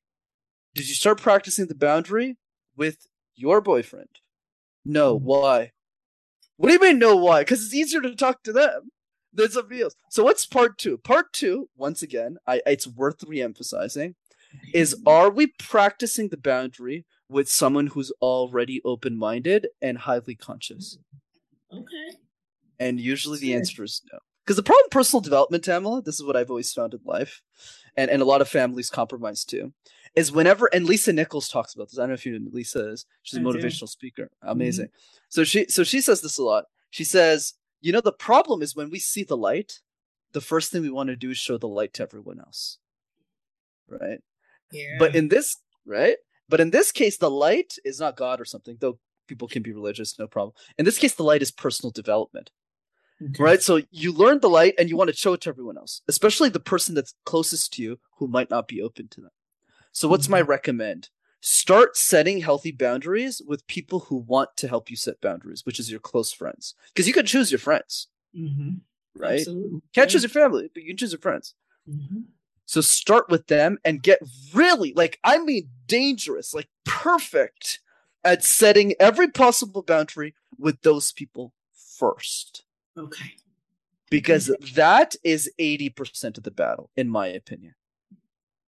did 0.75 0.87
you 0.87 0.93
start 0.93 1.19
practicing 1.19 1.65
the 1.65 1.73
boundary 1.73 2.37
with 2.77 3.07
your 3.33 3.61
boyfriend? 3.61 4.19
No, 4.85 5.15
mm-hmm. 5.15 5.25
why? 5.25 5.71
What 6.57 6.67
do 6.67 6.73
you 6.73 6.79
mean 6.79 6.99
no 6.99 7.15
why? 7.15 7.41
Because 7.41 7.65
it's 7.65 7.73
easier 7.73 8.01
to 8.01 8.15
talk 8.15 8.43
to 8.43 8.53
them 8.53 8.91
than 9.33 9.49
somebody 9.49 9.81
else. 9.81 9.95
So 10.11 10.23
what's 10.23 10.45
part 10.45 10.77
two? 10.77 10.99
Part 10.99 11.33
two, 11.33 11.67
once 11.75 12.03
again, 12.03 12.37
I 12.45 12.61
it's 12.67 12.85
worth 12.85 13.23
re-emphasizing, 13.23 14.13
is 14.71 14.93
mm-hmm. 14.93 15.07
are 15.07 15.31
we 15.31 15.47
practicing 15.57 16.29
the 16.29 16.37
boundary 16.37 17.05
with 17.31 17.49
someone 17.49 17.87
who's 17.87 18.11
already 18.21 18.81
open 18.83 19.17
minded 19.17 19.67
and 19.81 19.97
highly 19.97 20.35
conscious? 20.35 20.97
Okay. 21.73 22.17
And 22.79 22.99
usually 22.99 23.39
the 23.39 23.53
answer 23.53 23.83
is 23.83 24.01
no. 24.11 24.19
Because 24.43 24.57
the 24.57 24.63
problem 24.63 24.89
personal 24.89 25.21
development, 25.21 25.63
Tamala, 25.63 26.01
this 26.01 26.15
is 26.15 26.25
what 26.25 26.35
I've 26.35 26.49
always 26.49 26.73
found 26.73 26.93
in 26.93 26.99
life, 27.05 27.41
and, 27.95 28.09
and 28.09 28.21
a 28.21 28.25
lot 28.25 28.41
of 28.41 28.49
families 28.49 28.89
compromise 28.89 29.45
too, 29.45 29.71
is 30.15 30.31
whenever, 30.31 30.67
and 30.73 30.85
Lisa 30.85 31.13
Nichols 31.13 31.47
talks 31.47 31.73
about 31.73 31.89
this. 31.89 31.99
I 31.99 32.01
don't 32.01 32.09
know 32.09 32.15
if 32.15 32.25
you 32.25 32.37
know 32.37 32.49
Lisa 32.51 32.89
is. 32.89 33.05
She's 33.21 33.37
a 33.37 33.41
I 33.41 33.45
motivational 33.45 33.81
do. 33.81 33.87
speaker. 33.87 34.29
Amazing. 34.41 34.87
Mm-hmm. 34.87 35.17
So 35.29 35.43
she 35.43 35.67
so 35.69 35.83
she 35.83 36.01
says 36.01 36.21
this 36.21 36.37
a 36.37 36.43
lot. 36.43 36.65
She 36.89 37.03
says, 37.03 37.53
you 37.81 37.91
know, 37.91 38.01
the 38.01 38.11
problem 38.11 38.61
is 38.61 38.75
when 38.75 38.89
we 38.89 38.99
see 38.99 39.23
the 39.23 39.37
light, 39.37 39.79
the 40.33 40.41
first 40.41 40.71
thing 40.71 40.81
we 40.81 40.89
want 40.89 41.07
to 41.07 41.15
do 41.15 41.31
is 41.31 41.37
show 41.37 41.57
the 41.57 41.67
light 41.67 41.93
to 41.93 42.03
everyone 42.03 42.39
else. 42.39 42.79
Right? 43.87 44.19
Yeah. 44.71 44.97
But 44.99 45.15
in 45.15 45.27
this, 45.27 45.57
right? 45.85 46.17
But 46.51 46.59
in 46.59 46.69
this 46.69 46.91
case, 46.91 47.17
the 47.17 47.31
light 47.31 47.77
is 47.83 47.99
not 47.99 48.17
God 48.17 48.39
or 48.39 48.45
something, 48.45 48.77
though 48.79 48.99
people 49.27 49.47
can 49.47 49.63
be 49.63 49.71
religious, 49.71 50.19
no 50.19 50.27
problem. 50.27 50.53
In 50.77 50.85
this 50.85 50.99
case, 50.99 51.15
the 51.15 51.23
light 51.23 51.41
is 51.41 51.49
personal 51.49 51.91
development. 51.91 52.51
Okay. 53.23 53.43
Right? 53.43 53.61
So 53.61 53.81
you 53.91 54.11
learn 54.11 54.39
the 54.39 54.49
light 54.49 54.73
and 54.77 54.89
you 54.89 54.97
want 54.97 55.09
to 55.09 55.15
show 55.15 55.33
it 55.33 55.41
to 55.41 55.49
everyone 55.49 55.77
else, 55.77 56.01
especially 56.07 56.49
the 56.49 56.59
person 56.59 56.93
that's 56.93 57.13
closest 57.25 57.73
to 57.73 57.81
you 57.81 57.99
who 58.17 58.27
might 58.27 58.49
not 58.49 58.67
be 58.67 58.81
open 58.81 59.07
to 59.09 59.21
that. 59.21 59.31
So 59.93 60.07
what's 60.07 60.27
my 60.29 60.41
recommend? 60.41 61.09
Start 61.39 61.95
setting 61.95 62.41
healthy 62.41 62.71
boundaries 62.71 63.41
with 63.45 63.65
people 63.67 64.01
who 64.01 64.17
want 64.17 64.49
to 64.57 64.67
help 64.67 64.89
you 64.89 64.95
set 64.95 65.21
boundaries, 65.21 65.65
which 65.65 65.79
is 65.79 65.89
your 65.89 65.99
close 65.99 66.31
friends. 66.31 66.75
Because 66.93 67.07
you 67.07 67.13
can 67.13 67.25
choose 67.25 67.51
your 67.51 67.59
friends, 67.59 68.07
Mm-hmm. 68.37 68.75
right? 69.15 69.39
Absolutely. 69.39 69.81
Can't 69.93 70.09
choose 70.09 70.23
your 70.23 70.29
family, 70.29 70.69
but 70.73 70.83
you 70.83 70.89
can 70.89 70.97
choose 70.97 71.11
your 71.11 71.19
friends. 71.19 71.55
Mm-hmm. 71.89 72.21
So 72.71 72.79
start 72.79 73.27
with 73.27 73.47
them 73.47 73.79
and 73.83 74.01
get 74.01 74.21
really 74.53 74.93
like 74.93 75.19
I 75.25 75.39
mean 75.39 75.67
dangerous, 75.87 76.53
like 76.53 76.69
perfect 76.85 77.81
at 78.23 78.45
setting 78.45 78.93
every 78.97 79.27
possible 79.27 79.81
boundary 79.81 80.35
with 80.57 80.81
those 80.81 81.11
people 81.11 81.51
first. 81.73 82.63
Okay. 82.97 83.33
Because 84.09 84.55
that 84.73 85.17
is 85.21 85.51
80% 85.59 86.37
of 86.37 86.43
the 86.43 86.51
battle, 86.51 86.89
in 86.95 87.09
my 87.09 87.27
opinion. 87.27 87.75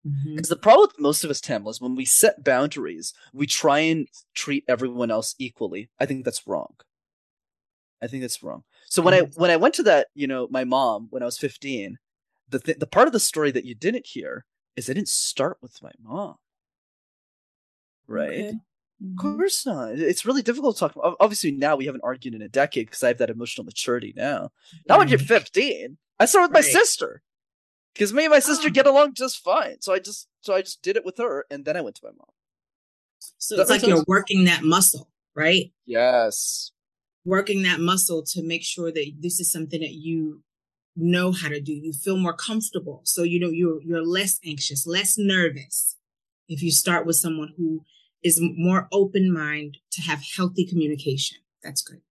Mm-hmm. 0.05 0.35
Because 0.35 0.49
the 0.49 0.57
problem 0.57 0.89
with 0.89 0.99
most 0.99 1.23
of 1.23 1.29
us, 1.29 1.39
Tamala, 1.39 1.71
is 1.71 1.79
when 1.79 1.95
we 1.95 2.03
set 2.03 2.43
boundaries, 2.43 3.13
we 3.31 3.47
try 3.47 3.79
and 3.79 4.09
treat 4.35 4.65
everyone 4.67 5.11
else 5.11 5.33
equally. 5.39 5.89
I 5.97 6.07
think 6.07 6.25
that's 6.25 6.45
wrong. 6.45 6.75
I 8.01 8.07
think 8.07 8.19
that's 8.19 8.43
wrong. 8.43 8.65
So 8.89 9.01
when 9.01 9.13
I 9.13 9.21
when 9.35 9.49
I 9.49 9.55
went 9.55 9.75
to 9.75 9.83
that, 9.83 10.07
you 10.13 10.27
know, 10.27 10.49
my 10.51 10.65
mom 10.65 11.07
when 11.09 11.23
I 11.23 11.25
was 11.25 11.37
15, 11.37 11.99
the 12.53 12.59
th- 12.59 12.79
the 12.79 12.87
part 12.87 13.07
of 13.07 13.13
the 13.13 13.19
story 13.19 13.51
that 13.51 13.65
you 13.65 13.75
didn't 13.75 14.05
hear 14.07 14.45
is 14.77 14.89
I 14.89 14.93
didn't 14.93 15.09
start 15.09 15.57
with 15.61 15.81
my 15.81 15.91
mom. 16.01 16.35
Right? 18.07 18.29
Okay. 18.29 18.49
Of 18.49 19.07
Mhm. 19.09 19.17
course 19.17 19.65
not. 19.65 19.99
It's 19.99 20.25
really 20.25 20.41
difficult 20.41 20.75
to 20.75 20.79
talk 20.79 20.95
about. 20.95 21.17
Obviously, 21.19 21.51
now 21.51 21.75
we 21.75 21.85
haven't 21.85 22.03
argued 22.03 22.35
in 22.35 22.41
a 22.41 22.47
decade 22.49 22.87
because 22.87 23.03
I 23.03 23.09
have 23.09 23.17
that 23.17 23.29
emotional 23.29 23.65
maturity 23.65 24.13
now. 24.15 24.51
Now 24.87 24.97
when 24.99 25.07
you're 25.09 25.19
15, 25.19 25.97
I 26.19 26.25
started 26.25 26.47
with 26.49 26.53
my 26.53 26.59
Right. 26.67 26.71
sister. 26.71 27.21
Because 27.93 28.13
me 28.13 28.23
and 28.25 28.31
my 28.31 28.39
sister 28.39 28.69
Oh. 28.69 28.71
get 28.71 28.87
along 28.87 29.13
just 29.15 29.39
fine. 29.39 29.81
So 29.81 29.93
I 29.93 29.99
just 29.99 30.27
so 30.41 30.53
I 30.53 30.61
just 30.61 30.81
did 30.81 30.95
it 30.97 31.05
with 31.05 31.17
her 31.17 31.45
and 31.49 31.63
then 31.65 31.75
I 31.77 31.81
went 31.81 31.95
to 31.97 32.05
my 32.05 32.11
mom. 32.11 32.29
So 33.37 33.59
it's 33.59 33.69
like 33.69 33.83
you're 33.83 34.03
working 34.07 34.43
that 34.45 34.63
muscle, 34.63 35.09
right? 35.35 35.71
Yes. 35.85 36.71
Working 37.25 37.61
that 37.63 37.79
muscle 37.79 38.23
to 38.23 38.43
make 38.43 38.63
sure 38.63 38.91
that 38.91 39.11
this 39.19 39.39
is 39.39 39.51
something 39.51 39.79
that 39.81 39.93
you 39.93 40.43
know 40.95 41.31
how 41.31 41.49
to 41.49 41.59
do. 41.59 41.73
You 41.73 41.93
feel 41.93 42.17
more 42.17 42.33
comfortable. 42.33 43.01
So 43.03 43.23
you 43.23 43.39
know 43.39 43.49
you're 43.49 43.81
you're 43.81 44.05
less 44.05 44.39
anxious, 44.45 44.85
less 44.87 45.17
nervous 45.17 45.97
if 46.47 46.61
you 46.61 46.71
start 46.71 47.05
with 47.05 47.15
someone 47.15 47.53
who 47.57 47.83
is 48.23 48.39
more 48.41 48.87
open 48.91 49.33
mind 49.33 49.77
to 49.91 50.01
have 50.01 50.23
healthy 50.35 50.65
communication. 50.65 51.37
That's 51.63 51.81
good. 51.81 52.01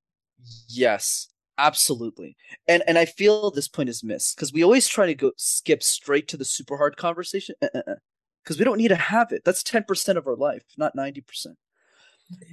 Yes. 0.69 1.29
Absolutely. 1.59 2.37
And 2.67 2.83
and 2.87 2.99
I 2.99 3.05
feel 3.05 3.51
this 3.51 3.69
point 3.69 3.91
is 3.91 4.03
missed 4.03 4.35
because 4.35 4.53
we 4.53 4.65
always 4.65 4.89
try 4.89 5.07
to 5.07 5.15
go 5.15 5.33
skip 5.37 5.83
straight 5.83 6.27
to 6.29 6.37
the 6.37 6.47
super 6.47 6.79
hard 6.79 6.97
conversation. 6.97 7.55
Uh, 7.63 7.69
uh, 7.75 7.83
uh, 7.87 7.95
because 8.43 8.59
we 8.59 8.65
don't 8.65 8.79
need 8.79 8.89
to 8.89 8.97
have 8.97 9.31
it. 9.31 9.43
That's 9.45 9.63
10% 9.63 10.17
of 10.17 10.27
our 10.27 10.35
life, 10.35 10.65
not 10.77 10.97
90%. 10.97 11.23
Okay. 11.47 11.57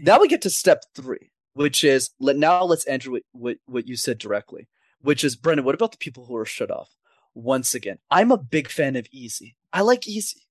Now 0.01 0.19
we 0.19 0.27
get 0.27 0.43
to 0.43 0.50
step 0.51 0.83
three, 0.93 1.31
which 1.53 1.83
is 1.83 2.12
let 2.19 2.36
now 2.36 2.63
let's 2.63 2.88
enter 2.88 3.12
what, 3.12 3.24
what 3.31 3.57
what 3.65 3.88
you 3.88 3.95
said 3.95 4.17
directly, 4.17 4.67
which 5.01 5.24
is 5.24 5.36
Brenden. 5.36 5.63
What 5.63 5.75
about 5.75 5.91
the 5.91 5.98
people 5.98 6.25
who 6.25 6.36
are 6.36 6.46
shut 6.46 6.72
off? 6.72 6.96
Once 7.34 7.74
again, 7.75 8.00
I'm 8.12 8.32
a 8.32 8.38
big 8.38 8.68
fan 8.70 8.96
of 8.96 9.08
easy. 9.12 9.56
I 9.72 9.82
like 9.82 10.08
easy 10.08 10.48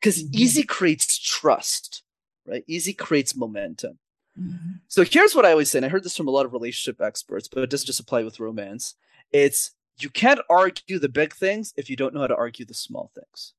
because 0.00 0.22
Mhm. 0.22 0.34
easy 0.34 0.62
creates 0.64 1.18
trust, 1.18 2.02
right? 2.46 2.64
Easy 2.66 2.92
creates 2.94 3.36
momentum. 3.36 3.98
Mhm. 4.38 4.80
So 4.88 5.04
here's 5.04 5.34
what 5.34 5.44
I 5.46 5.52
always 5.52 5.70
say, 5.70 5.78
and 5.78 5.86
I 5.86 5.90
heard 5.90 6.02
this 6.02 6.16
from 6.16 6.28
a 6.28 6.32
lot 6.32 6.46
of 6.46 6.52
relationship 6.52 7.00
experts, 7.00 7.46
but 7.46 7.62
it 7.62 7.70
doesn't 7.70 7.86
just 7.86 8.00
apply 8.00 8.22
with 8.24 8.40
romance. 8.40 8.94
It's 9.32 9.72
you 9.98 10.10
can't 10.10 10.40
argue 10.50 10.98
the 10.98 11.08
big 11.08 11.34
things 11.34 11.72
if 11.76 11.88
you 11.88 11.94
don't 11.94 12.12
know 12.14 12.20
how 12.22 12.26
to 12.26 12.36
argue 12.36 12.64
the 12.64 12.74
small 12.74 13.12
things. 13.14 13.52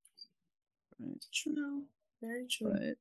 Right. 1.00 1.26
True. 1.34 1.86
Very 2.22 2.46
true. 2.48 2.72
Right. 2.72 2.98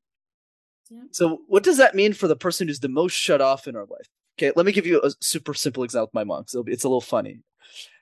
Yeah. 0.91 1.03
So, 1.11 1.43
what 1.49 1.63
does 1.65 1.79
that 1.79 1.95
mean 1.97 2.13
for 2.13 2.29
the 2.29 2.37
person 2.37 2.69
who's 2.69 2.81
the 2.81 2.89
most 2.89 3.15
shut 3.15 3.41
off 3.41 3.67
in 3.67 3.75
our 3.75 3.87
life? 3.87 4.09
Okay, 4.39 4.53
let 4.57 4.67
me 4.67 4.73
give 4.73 4.87
you 4.87 5.01
a 5.03 5.11
super 5.21 5.55
simple 5.55 5.85
example 5.85 6.07
with 6.07 6.15
my 6.15 6.25
mom 6.25 6.43
because 6.43 6.65
it's 6.67 6.85
a 6.85 6.89
little 6.89 7.01
funny. 7.01 7.41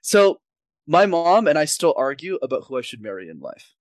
So, 0.00 0.40
my 0.86 1.06
mom 1.06 1.46
and 1.46 1.58
I 1.58 1.66
still 1.66 1.94
argue 1.96 2.38
about 2.42 2.64
who 2.66 2.78
I 2.78 2.80
should 2.80 3.02
marry 3.02 3.28
in 3.28 3.38
life 3.38 3.74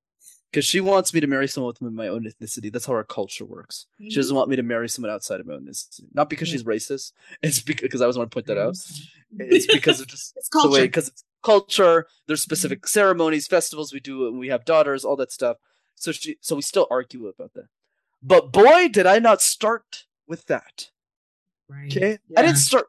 because 0.51 0.65
she 0.65 0.81
wants 0.81 1.13
me 1.13 1.21
to 1.21 1.27
marry 1.27 1.47
someone 1.47 1.73
with 1.79 1.93
my 1.93 2.09
own 2.09 2.25
ethnicity. 2.25 2.71
That's 2.71 2.85
how 2.85 2.93
our 2.93 3.03
culture 3.03 3.45
works. 3.45 3.87
She 3.99 4.09
doesn't 4.09 4.29
mm-hmm. 4.29 4.37
want 4.37 4.49
me 4.49 4.57
to 4.57 4.63
marry 4.63 4.89
someone 4.89 5.11
outside 5.11 5.39
of 5.39 5.47
my 5.47 5.53
own 5.53 5.65
ethnicity. 5.65 6.05
Not 6.13 6.29
because 6.29 6.49
Yeah. 6.49 6.53
she's 6.53 6.63
racist. 6.63 7.13
It's 7.41 7.61
because 7.61 8.01
I 8.01 8.05
always 8.05 8.17
want 8.17 8.29
to 8.29 8.35
point 8.35 8.47
that 8.47 8.57
out. 8.57 8.77
It's 9.39 9.65
because 9.65 10.01
of 10.01 10.07
just 10.07 10.33
It's 10.35 10.49
the 10.49 10.57
way 10.57 10.63
culture. 10.63 10.81
because 10.81 11.07
it's 11.07 11.23
culture. 11.41 12.07
There's 12.27 12.41
mm-hmm. 12.41 12.49
specific 12.49 12.87
ceremonies, 12.87 13.47
festivals 13.47 13.93
we 13.93 14.01
do, 14.01 14.27
and 14.27 14.37
we 14.37 14.49
have 14.49 14.65
daughters, 14.65 15.05
all 15.05 15.15
that 15.15 15.31
stuff. 15.31 15.55
So 15.95 16.11
she, 16.11 16.37
so 16.41 16.57
we 16.57 16.61
still 16.61 16.87
argue 16.91 17.27
about 17.27 17.53
that. 17.53 17.67
But 18.21 18.51
boy, 18.51 18.89
did 18.89 19.05
I 19.05 19.19
not 19.19 19.41
start 19.41 20.05
with 20.27 20.45
that. 20.47 20.89
Right. 21.71 21.95
Okay, 21.95 22.17
I 22.35 22.41
didn't 22.41 22.57
start 22.57 22.87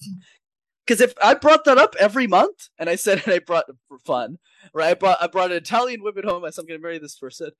because 0.86 1.00
if 1.00 1.14
I 1.22 1.34
brought 1.34 1.64
that 1.64 1.78
up 1.78 1.94
every 1.98 2.26
month, 2.26 2.68
and 2.78 2.90
I 2.90 2.96
said 2.96 3.22
and 3.24 3.32
I 3.32 3.38
brought 3.38 3.68
it 3.68 3.76
for 3.88 3.98
fun, 3.98 4.38
right? 4.74 4.90
I 4.90 4.94
brought 4.94 5.22
I 5.22 5.26
brought 5.26 5.50
an 5.50 5.56
Italian 5.56 6.02
woman 6.02 6.24
home. 6.24 6.44
I 6.44 6.50
said 6.50 6.62
I'm 6.62 6.66
going 6.68 6.80
to 6.80 6.82
marry 6.82 6.98
this 6.98 7.16
person. 7.16 7.50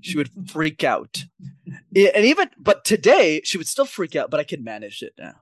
She 0.00 0.16
would 0.16 0.30
freak 0.50 0.82
out, 0.84 1.24
and 1.94 2.24
even 2.24 2.50
but 2.58 2.84
today 2.84 3.42
she 3.44 3.58
would 3.58 3.68
still 3.68 3.86
freak 3.86 4.16
out. 4.16 4.30
But 4.30 4.40
I 4.40 4.44
can 4.44 4.64
manage 4.64 5.02
it 5.02 5.12
now. 5.18 5.34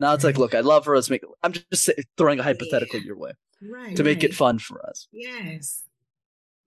Now 0.00 0.14
it's 0.14 0.24
like, 0.24 0.38
look, 0.38 0.54
I 0.54 0.60
love 0.60 0.86
her. 0.86 0.94
Let's 0.94 1.10
make. 1.10 1.24
I'm 1.42 1.52
just 1.52 1.90
throwing 2.16 2.38
a 2.38 2.42
hypothetical 2.44 3.00
your 3.00 3.16
way 3.18 3.32
Right. 3.60 3.96
to 3.96 4.04
make 4.04 4.22
it 4.22 4.32
fun 4.34 4.60
for 4.60 4.84
us. 4.86 5.08
Yes. 5.12 5.82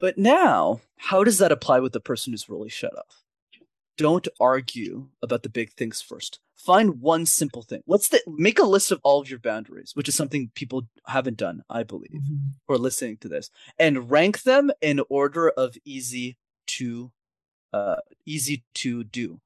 But 0.01 0.17
now, 0.17 0.81
how 0.97 1.23
does 1.23 1.37
that 1.37 1.51
apply 1.51 1.79
with 1.79 1.93
the 1.93 1.99
person 2.01 2.33
who's 2.33 2.49
really 2.49 2.69
shut 2.69 2.91
off? 2.97 3.20
Don't 4.01 4.27
argue 4.39 5.09
about 5.21 5.43
the 5.43 5.49
big 5.49 5.73
things 5.73 6.01
first. 6.01 6.39
Find 6.55 7.01
one 7.01 7.27
simple 7.27 7.61
thing. 7.61 7.83
What's 7.85 8.09
the 8.09 8.19
make 8.27 8.57
a 8.57 8.63
list 8.63 8.91
of 8.91 8.99
all 9.03 9.21
of 9.21 9.29
your 9.29 9.37
boundaries, 9.37 9.91
which 9.95 10.09
is 10.09 10.15
something 10.15 10.49
people 10.55 10.87
haven't 11.05 11.37
done, 11.37 11.61
I 11.69 11.83
believe, 11.83 12.09
Mhm. 12.21 12.53
who 12.67 12.73
are 12.73 12.79
listening 12.79 13.17
to 13.17 13.27
this, 13.27 13.51
and 13.77 14.09
rank 14.09 14.41
them 14.41 14.71
in 14.81 15.01
order 15.09 15.49
of 15.51 15.77
easy 15.85 16.37
to 16.77 17.11
uh 17.73 17.97
easy 18.25 18.63
to 18.73 19.03
do. 19.03 19.39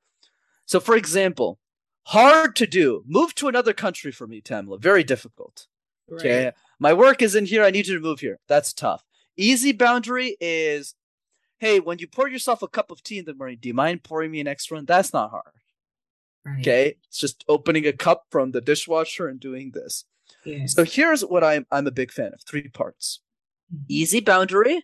So 0.65 0.79
for 0.79 0.95
example, 0.95 1.59
hard 2.03 2.55
to 2.55 2.65
do. 2.65 3.03
Move 3.05 3.35
to 3.35 3.49
another 3.49 3.73
country 3.73 4.13
for 4.13 4.25
me, 4.25 4.39
Tamala. 4.39 4.79
Very 4.79 5.03
difficult. 5.03 5.67
Okay. 6.09 6.53
My 6.79 6.93
work 6.93 7.21
is 7.21 7.35
in 7.35 7.45
here. 7.45 7.63
I 7.63 7.71
need 7.71 7.87
you 7.87 7.95
to 7.95 7.99
move 8.01 8.21
here. 8.21 8.39
That's 8.47 8.71
tough. 8.71 9.03
Easy 9.35 9.73
boundary 9.73 10.37
is 10.39 10.95
hey, 11.65 11.79
when 11.79 11.97
you 11.97 12.07
pour 12.07 12.29
yourself 12.29 12.61
a 12.61 12.67
cup 12.67 12.91
of 12.91 13.01
tea 13.01 13.17
in 13.17 13.25
the 13.25 13.33
morning, 13.33 13.57
do 13.59 13.67
you 13.67 13.73
mind 13.73 14.03
pouring 14.03 14.29
me 14.29 14.39
an 14.39 14.47
extra 14.47 14.77
one? 14.77 14.85
That's 14.85 15.13
not 15.13 15.31
hard. 15.31 15.53
Right. 16.45 16.59
Okay. 16.59 16.95
It's 17.07 17.17
just 17.17 17.43
opening 17.47 17.87
a 17.87 17.93
cup 17.93 18.25
from 18.29 18.51
the 18.51 18.61
dishwasher 18.61 19.27
and 19.27 19.39
doing 19.39 19.71
this. 19.73 20.05
So 20.67 20.83
here's 20.83 21.25
what 21.25 21.43
I'm 21.43 21.65
I'm 21.71 21.87
a 21.87 21.91
big 21.91 22.11
fan 22.11 22.31
of. 22.33 22.41
Three 22.43 22.67
parts. 22.67 23.19
Mhm. 23.73 23.85
Easy 23.87 24.19
boundary, 24.19 24.83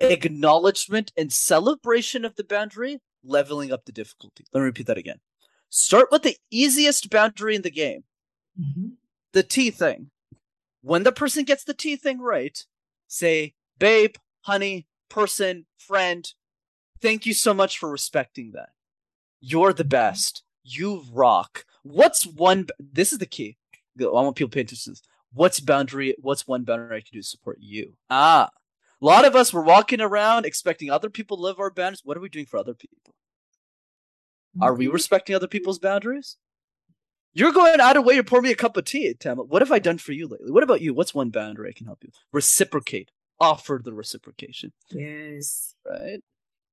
acknowledgement 0.00 1.12
and 1.16 1.32
celebration 1.32 2.26
of 2.26 2.36
the 2.36 2.44
boundary, 2.44 3.00
leveling 3.24 3.72
up 3.72 3.86
the 3.86 3.92
difficulty. 3.92 4.44
Let 4.52 4.60
me 4.60 4.66
repeat 4.66 4.86
that 4.88 4.98
again. 4.98 5.20
Start 5.70 6.08
with 6.12 6.24
the 6.24 6.36
easiest 6.50 7.08
boundary 7.08 7.54
in 7.56 7.62
the 7.62 7.70
game. 7.70 8.04
Mhm. 8.60 8.96
the 9.32 9.42
tea 9.42 9.70
thing. 9.70 10.10
When 10.80 11.02
the 11.02 11.12
person 11.12 11.44
gets 11.44 11.64
the 11.64 11.74
tea 11.74 11.96
thing 11.96 12.20
right, 12.20 12.64
say, 13.06 13.54
babe, 13.78 14.14
honey, 14.42 14.86
person, 15.08 15.66
friend, 15.78 16.26
thank 17.00 17.26
you 17.26 17.34
so 17.34 17.54
much 17.54 17.78
for 17.78 17.90
respecting 17.90 18.52
that. 18.52 18.70
You're 19.40 19.72
the 19.72 19.84
best. 19.84 20.42
You 20.64 21.04
rock. 21.12 21.64
What's 21.82 22.26
one, 22.26 22.66
this 22.78 23.12
is 23.12 23.18
the 23.18 23.26
key. 23.26 23.56
I 24.00 24.04
want 24.04 24.36
people 24.36 24.50
to 24.50 24.54
pay 24.54 24.60
attention 24.60 24.84
to 24.84 24.90
this. 24.90 25.02
What's 25.32 25.60
boundary, 25.60 26.14
what's 26.20 26.46
one 26.46 26.64
boundary 26.64 26.96
I 26.96 27.00
can 27.00 27.10
do 27.12 27.20
to 27.20 27.26
support 27.26 27.58
you? 27.60 27.94
Ah, 28.10 28.50
a 29.00 29.04
lot 29.04 29.24
of 29.24 29.36
us 29.36 29.52
were 29.52 29.62
walking 29.62 30.00
around 30.00 30.46
expecting 30.46 30.90
other 30.90 31.10
people 31.10 31.36
to 31.36 31.42
live 31.42 31.60
our 31.60 31.70
boundaries. 31.70 32.00
What 32.04 32.16
are 32.16 32.20
we 32.20 32.28
doing 32.28 32.46
for 32.46 32.58
other 32.58 32.74
people? 32.74 32.96
Are 34.60 34.74
we 34.74 34.88
respecting 34.88 35.36
other 35.36 35.46
people's 35.46 35.78
boundaries? 35.78 36.38
You're 37.34 37.52
going 37.52 37.78
out 37.78 37.98
of 37.98 38.06
way 38.06 38.16
to 38.16 38.24
pour 38.24 38.40
me 38.40 38.50
a 38.50 38.56
cup 38.56 38.78
of 38.78 38.86
tea, 38.86 39.12
Tam. 39.12 39.36
What 39.36 39.60
have 39.60 39.70
I 39.70 39.78
done 39.78 39.98
for 39.98 40.12
you 40.12 40.26
lately? 40.26 40.50
What 40.50 40.62
about 40.62 40.80
you? 40.80 40.94
What's 40.94 41.14
one 41.14 41.28
boundary 41.28 41.68
I 41.68 41.76
can 41.76 41.84
help 41.84 42.02
you? 42.02 42.10
Reciprocate. 42.32 43.10
Offer 43.40 43.80
the 43.84 43.92
reciprocation, 43.94 44.72
Yes. 44.90 45.74
right? 45.86 46.20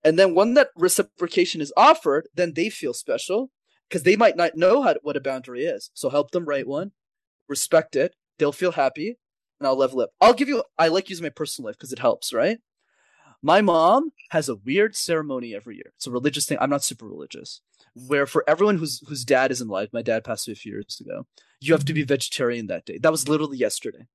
And 0.03 0.19
then 0.19 0.35
when 0.35 0.55
that 0.55 0.69
reciprocation 0.77 1.61
is 1.61 1.73
offered, 1.77 2.29
then 2.35 2.53
they 2.53 2.69
feel 2.69 2.93
special 2.93 3.51
because 3.89 4.03
they 4.03 4.15
might 4.17 4.37
not 4.37 4.55
know 4.57 4.81
how 4.83 4.95
what 5.03 5.17
a 5.17 5.21
boundary 5.21 5.65
is. 5.65 5.91
So 5.93 6.09
help 6.09 6.31
them 6.31 6.45
write 6.45 6.67
one, 6.67 6.91
respect 7.49 7.95
it, 7.95 8.15
they'll 8.39 8.51
feel 8.53 8.73
happy, 8.73 9.17
and 9.59 9.67
I'll 9.67 9.77
level 9.77 10.01
up. 10.01 10.11
I'll 10.21 10.33
give 10.33 10.49
you. 10.49 10.63
I 10.79 10.89
like 10.89 11.09
using 11.09 11.23
my 11.25 11.29
personal 11.29 11.67
life 11.67 11.77
because 11.77 11.93
it 11.93 11.99
helps, 11.99 12.33
right? 12.33 12.59
My 13.41 13.61
mom 13.61 14.11
has 14.31 14.49
a 14.49 14.55
weird 14.55 14.95
ceremony 14.95 15.55
every 15.55 15.75
year. 15.75 15.93
It's 15.97 16.07
a 16.07 16.11
religious 16.11 16.45
thing. 16.45 16.57
I'm 16.61 16.69
not 16.69 16.83
super 16.83 17.07
religious. 17.07 17.61
Where 17.95 18.25
for 18.27 18.43
everyone 18.47 18.77
whose 18.77 19.01
whose 19.07 19.25
dad 19.25 19.51
is 19.51 19.61
in 19.61 19.67
life, 19.67 19.89
my 19.93 20.01
dad 20.01 20.23
passed 20.23 20.47
away 20.47 20.53
a 20.53 20.55
few 20.57 20.73
years 20.73 21.01
ago. 21.01 21.27
You 21.61 21.73
have 21.73 21.85
to 21.85 21.93
be 21.93 22.03
Mm-hmm. 22.03 22.07
vegetarian 22.07 22.67
that 22.67 22.85
day. 22.85 22.97
That 22.99 23.11
was 23.11 23.29
literally 23.29 23.57
yesterday, 23.57 24.07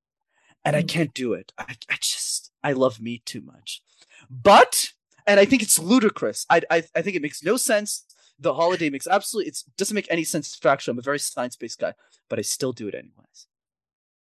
and 0.64 0.76
I 0.76 0.82
Mm. 0.82 0.88
can't 0.88 1.14
do 1.14 1.34
it. 1.34 1.52
I, 1.58 1.76
I 1.90 1.96
just 2.00 2.17
I 2.62 2.72
love 2.72 3.00
me 3.00 3.22
too 3.24 3.40
much. 3.40 3.82
But 4.30 4.92
and 5.26 5.38
I 5.40 5.44
think 5.44 5.62
it's 5.62 5.78
ludicrous. 5.78 6.46
I 6.50 6.62
I, 6.70 6.82
I 6.94 7.02
think 7.02 7.16
it 7.16 7.22
makes 7.22 7.42
no 7.42 7.56
sense. 7.56 8.04
The 8.38 8.54
holiday 8.54 8.88
makes 8.90 9.06
absolutely 9.06 9.48
it 9.50 9.58
doesn't 9.76 9.94
make 9.94 10.06
any 10.10 10.24
sense 10.24 10.56
factually. 10.56 10.88
I'm 10.88 10.98
a 10.98 11.02
very 11.02 11.18
science 11.18 11.56
based 11.56 11.78
guy, 11.80 11.94
but 12.28 12.38
I 12.38 12.42
still 12.42 12.72
do 12.72 12.86
it 12.88 12.94
anyways. 12.94 13.46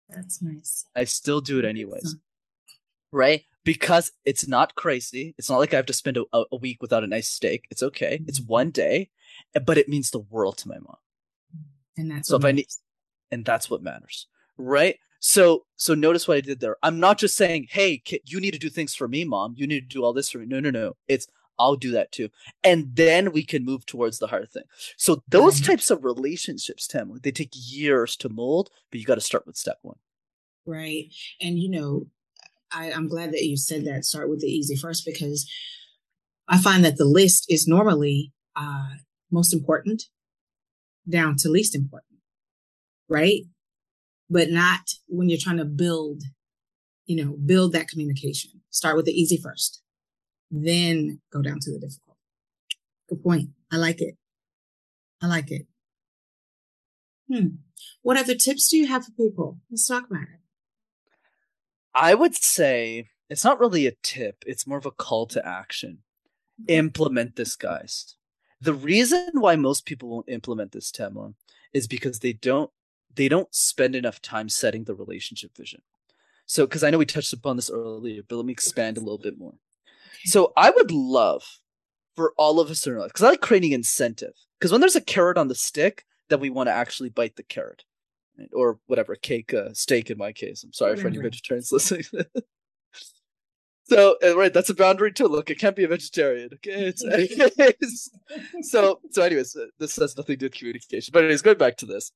That's 0.08 0.40
nice. 0.42 0.84
I 0.94 1.04
still 1.04 1.40
do 1.40 1.58
it 1.58 1.64
anyways 1.64 2.16
right? 3.12 3.42
Because 3.62 4.10
it's 4.24 4.48
not 4.48 4.74
crazy. 4.74 5.36
It's 5.38 5.48
not 5.48 5.58
like 5.58 5.72
I 5.72 5.76
have 5.76 5.86
to 5.86 5.92
spend 5.92 6.16
a, 6.16 6.24
a 6.50 6.56
week 6.56 6.82
without 6.82 7.04
a 7.04 7.06
nice 7.06 7.28
steak. 7.28 7.64
It's 7.70 7.82
okay. 7.82 8.20
It's 8.26 8.40
Mm-hmm. 8.40 8.52
one 8.52 8.70
day, 8.70 9.10
but 9.64 9.78
it 9.78 9.88
means 9.88 10.10
the 10.10 10.18
world 10.18 10.58
to 10.58 10.68
my 10.68 10.78
mom, 10.80 10.96
And 11.96 12.10
that's 12.10 12.26
So 12.28 12.34
what 12.36 12.42
if 12.42 12.46
I 12.46 12.52
need- 12.52 12.66
and 13.30 13.44
that's 13.44 13.70
what 13.70 13.82
matters, 13.84 14.26
right? 14.58 14.98
So, 15.26 15.64
so 15.76 15.94
notice 15.94 16.28
what 16.28 16.36
I 16.36 16.42
did 16.42 16.60
there. 16.60 16.76
I'm 16.82 17.00
not 17.00 17.16
just 17.16 17.34
saying, 17.34 17.68
"Hey, 17.70 17.96
kid, 17.96 18.20
you 18.26 18.40
need 18.40 18.50
to 18.52 18.58
do 18.58 18.68
things 18.68 18.94
for 18.94 19.08
me, 19.08 19.24
mom. 19.24 19.54
You 19.56 19.66
need 19.66 19.80
to 19.88 19.94
do 19.94 20.04
all 20.04 20.12
this 20.12 20.28
for 20.28 20.36
me." 20.36 20.44
No, 20.44 20.60
no, 20.60 20.68
no. 20.68 20.96
It's 21.08 21.26
I'll 21.58 21.76
do 21.76 21.92
that 21.92 22.12
too, 22.12 22.28
and 22.62 22.94
then 22.94 23.32
we 23.32 23.42
can 23.42 23.64
move 23.64 23.86
towards 23.86 24.18
the 24.18 24.26
hard 24.26 24.50
thing. 24.52 24.64
So 24.98 25.22
those 25.28 25.60
Right. 25.60 25.68
types 25.68 25.90
of 25.90 26.04
relationships, 26.04 26.86
Tim, 26.86 27.18
they 27.22 27.30
take 27.32 27.52
years 27.54 28.16
to 28.16 28.28
mold, 28.28 28.68
but 28.90 29.00
you 29.00 29.06
got 29.06 29.14
to 29.14 29.22
start 29.22 29.46
with 29.46 29.56
step 29.56 29.78
one. 29.80 29.96
right 30.66 31.06
and 31.40 31.58
you 31.58 31.70
know 31.70 32.06
I, 32.70 32.90
i'm 32.92 33.08
glad 33.08 33.32
that 33.32 33.44
you 33.44 33.56
said 33.56 33.84
that 33.86 34.04
start 34.04 34.28
with 34.30 34.40
the 34.40 34.46
easy 34.46 34.76
first 34.76 35.04
because 35.04 35.50
i 36.48 36.56
find 36.58 36.84
that 36.84 36.96
the 36.96 37.04
list 37.04 37.46
is 37.50 37.68
normally 37.68 38.32
uh 38.56 38.90
most 39.30 39.52
important 39.52 40.04
down 41.08 41.36
to 41.38 41.48
least 41.50 41.74
important 41.74 42.18
right 43.08 43.42
but 44.30 44.50
not 44.50 44.90
when 45.08 45.28
you're 45.28 45.38
trying 45.38 45.58
to 45.58 45.64
build 45.64 46.22
you 47.06 47.22
know 47.22 47.36
build 47.44 47.72
that 47.72 47.88
communication. 47.88 48.50
Start 48.70 48.96
with 48.96 49.06
the 49.06 49.12
easy 49.12 49.36
first 49.36 49.82
then 50.62 51.20
go 51.32 51.42
down 51.42 51.58
to 51.60 51.72
the 51.72 51.78
difficult. 51.78 52.16
Good 53.08 53.22
point. 53.22 53.50
I 53.72 53.76
like 53.76 54.00
it. 54.00 54.16
I 55.22 55.26
like 55.26 55.50
it. 55.50 55.66
Hmm. 57.32 57.46
What 58.02 58.16
other 58.16 58.34
tips 58.34 58.68
do 58.68 58.76
you 58.76 58.86
have 58.86 59.04
for 59.04 59.12
people? 59.12 59.58
Let's 59.70 59.86
talk 59.86 60.08
about 60.08 60.22
it. 60.22 60.40
I 61.94 62.14
would 62.14 62.34
say 62.34 63.08
it's 63.30 63.44
not 63.44 63.58
really 63.58 63.86
a 63.86 63.94
tip, 64.02 64.42
it's 64.46 64.66
more 64.66 64.78
of 64.78 64.86
a 64.86 64.90
call 64.90 65.26
to 65.28 65.46
action. 65.46 65.98
Implement 66.68 67.36
this, 67.36 67.56
guys. 67.56 68.16
The 68.60 68.74
reason 68.74 69.30
why 69.34 69.56
most 69.56 69.86
people 69.86 70.08
won't 70.08 70.28
implement 70.28 70.72
this 70.72 70.90
Tamala 70.90 71.34
is 71.72 71.88
because 71.88 72.20
they 72.20 72.32
don't 72.32 72.70
they 73.14 73.28
don't 73.28 73.54
spend 73.54 73.94
enough 73.94 74.20
time 74.20 74.48
setting 74.48 74.84
the 74.84 74.94
relationship 74.94 75.56
vision. 75.56 75.82
So 76.46 76.66
because 76.66 76.84
I 76.84 76.90
know 76.90 76.98
we 76.98 77.06
touched 77.06 77.32
upon 77.32 77.56
this 77.56 77.70
earlier, 77.70 78.22
but 78.28 78.36
let 78.36 78.46
me 78.46 78.52
expand 78.52 78.96
a 78.96 79.00
little 79.00 79.18
bit 79.18 79.38
more. 79.38 79.54
So 80.24 80.52
I 80.56 80.70
would 80.70 80.90
love 80.90 81.42
for 82.16 82.32
all 82.36 82.60
of 82.60 82.70
us 82.70 82.86
in 82.86 82.94
our 82.94 83.00
life, 83.00 83.08
because 83.08 83.24
I 83.24 83.30
like 83.30 83.40
creating 83.40 83.72
incentive. 83.72 84.34
Because 84.58 84.72
when 84.72 84.80
there's 84.80 84.96
a 84.96 85.00
carrot 85.00 85.38
on 85.38 85.48
the 85.48 85.54
stick, 85.54 86.04
then 86.28 86.40
we 86.40 86.50
want 86.50 86.68
to 86.68 86.72
actually 86.72 87.10
bite 87.10 87.36
the 87.36 87.42
carrot 87.42 87.84
right? 88.38 88.48
or 88.52 88.78
whatever 88.86 89.14
cake, 89.16 89.52
uh, 89.52 89.72
steak 89.72 90.10
in 90.10 90.18
my 90.18 90.32
case. 90.32 90.64
I'm 90.64 90.72
sorry 90.72 90.96
for 90.96 91.08
any 91.08 91.18
vegetarians 91.18 91.72
listening. 91.72 92.04
so 93.84 94.16
uh, 94.24 94.36
right, 94.36 94.52
that's 94.52 94.70
a 94.70 94.74
boundary 94.74 95.12
too. 95.12 95.26
Look, 95.26 95.50
it 95.50 95.58
can't 95.58 95.76
be 95.76 95.84
a 95.84 95.88
vegetarian. 95.88 96.50
Okay, 96.54 96.92
so 98.62 99.00
so. 99.10 99.22
Anyways, 99.22 99.56
uh, 99.56 99.66
this 99.78 99.96
has 99.96 100.16
nothing 100.16 100.34
to 100.34 100.36
do 100.36 100.46
with 100.46 100.54
communication. 100.54 101.10
But 101.12 101.24
anyways, 101.24 101.42
going 101.42 101.58
back 101.58 101.76
to 101.78 101.86
this. 101.86 102.12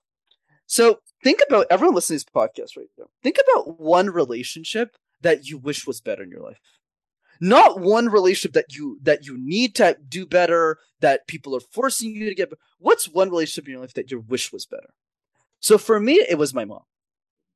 So 0.68 1.00
think 1.24 1.40
about 1.48 1.66
everyone 1.70 1.94
listening 1.94 2.20
to 2.20 2.26
this 2.26 2.33
podcast 2.33 2.76
right 2.76 2.90
now. 2.98 3.07
Think 3.22 3.38
about 3.42 3.81
one 3.81 4.11
relationship 4.11 4.96
that 5.22 5.46
you 5.46 5.57
wish 5.57 5.87
was 5.87 6.02
better 6.02 6.22
in 6.22 6.31
your 6.31 6.42
life. 6.42 6.61
Not 7.40 7.81
one 7.81 8.09
relationship 8.09 8.52
that 8.52 8.74
you 8.74 8.98
that 9.02 9.26
you 9.26 9.38
need 9.38 9.74
to 9.76 9.96
do 10.09 10.26
better, 10.26 10.78
that 11.00 11.26
people 11.26 11.57
are 11.57 11.61
forcing 11.61 12.11
you 12.11 12.28
to 12.28 12.35
get. 12.35 12.50
But 12.50 12.59
what's 12.78 13.09
one 13.09 13.31
relationship 13.31 13.66
in 13.66 13.72
your 13.72 13.81
life 13.81 13.94
that 13.94 14.11
you 14.11 14.20
wish 14.20 14.52
was 14.52 14.66
better? 14.66 14.90
So 15.59 15.78
for 15.78 15.98
me, 15.98 16.14
it 16.28 16.37
was 16.37 16.52
my 16.52 16.66
mom 16.66 16.83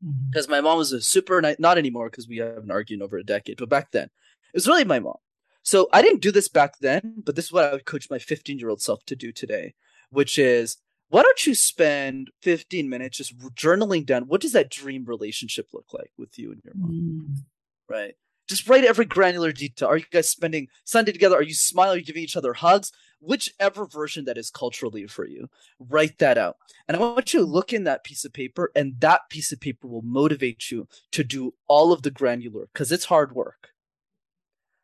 mm-hmm. 0.03 0.31
because 0.31 0.49
my 0.49 0.63
mom 0.63 0.79
was 0.79 0.93
a 0.93 1.03
super 1.03 1.43
nice. 1.43 1.57
Not 1.59 1.79
anymore 1.79 2.09
because 2.09 2.29
we 2.29 2.39
haven't 2.39 2.71
argued 2.71 3.03
over 3.03 3.19
a 3.19 3.25
decade, 3.25 3.59
but 3.59 3.69
back 3.69 3.91
then 3.93 4.05
it 4.05 4.55
was 4.55 4.67
really 4.67 4.85
my 4.85 5.01
mom. 5.01 5.17
So 5.63 5.89
I 5.93 6.01
didn't 6.01 6.23
do 6.23 6.33
this 6.33 6.49
back 6.49 6.79
then, 6.81 7.23
but 7.25 7.37
this 7.37 7.47
is 7.47 7.53
what 7.53 7.65
I 7.65 7.73
would 7.73 7.85
coach 7.85 8.09
my 8.09 8.19
15 8.19 8.59
year 8.59 8.71
old 8.71 8.81
self 8.81 9.05
to 9.05 9.17
do 9.17 9.33
today, 9.33 9.75
which 10.11 10.39
is 10.39 10.79
why 11.13 11.23
don't 11.23 11.47
you 11.47 11.55
spend 11.55 12.31
15 12.41 12.89
minutes 12.89 13.19
just 13.19 13.37
journaling 13.55 14.07
down 14.07 14.23
what 14.29 14.41
does 14.41 14.53
that 14.53 14.71
dream 14.71 15.05
relationship 15.05 15.69
look 15.75 15.93
like 15.93 16.11
with 16.17 16.39
you 16.39 16.51
and 16.53 16.63
your 16.65 16.73
mom, 16.75 16.91
Mm. 16.91 17.43
right? 17.87 18.15
Just 18.49 18.67
write 18.69 18.85
every 18.85 19.05
granular 19.05 19.53
detail. 19.53 19.89
Are 19.89 19.99
you 19.99 20.05
guys 20.11 20.29
spending 20.29 20.69
Sunday 20.85 21.13
together? 21.13 21.37
Are 21.37 21.43
you 21.43 21.55
smiling? 21.55 21.97
Are 21.97 21.99
you 21.99 22.05
giving 22.05 22.23
each 22.23 22.37
other 22.37 22.55
hugs? 22.55 22.91
Whichever 23.21 23.87
version 23.87 24.25
that 24.25 24.37
is 24.39 24.51
culturally 24.51 25.07
for 25.07 25.27
you, 25.27 25.49
write 25.79 26.17
that 26.19 26.39
out. 26.39 26.57
And 26.89 26.97
I 26.97 27.01
want 27.01 27.33
you 27.35 27.41
to 27.41 27.47
look 27.47 27.73
in 27.73 27.85
that 27.85 28.05
piece 28.05 28.25
of 28.25 28.33
paper, 28.33 28.73
and 28.75 28.99
that 29.01 29.21
piece 29.31 29.53
of 29.53 29.61
paper 29.61 29.87
will 29.87 30.03
motivate 30.03 30.71
you 30.71 30.89
to 31.13 31.23
do 31.23 31.55
all 31.69 31.93
of 31.93 32.03
the 32.03 32.11
granular 32.11 32.69
because 32.73 32.91
it's 32.91 33.05
hard 33.05 33.33
work, 33.33 33.69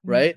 right? 0.05 0.37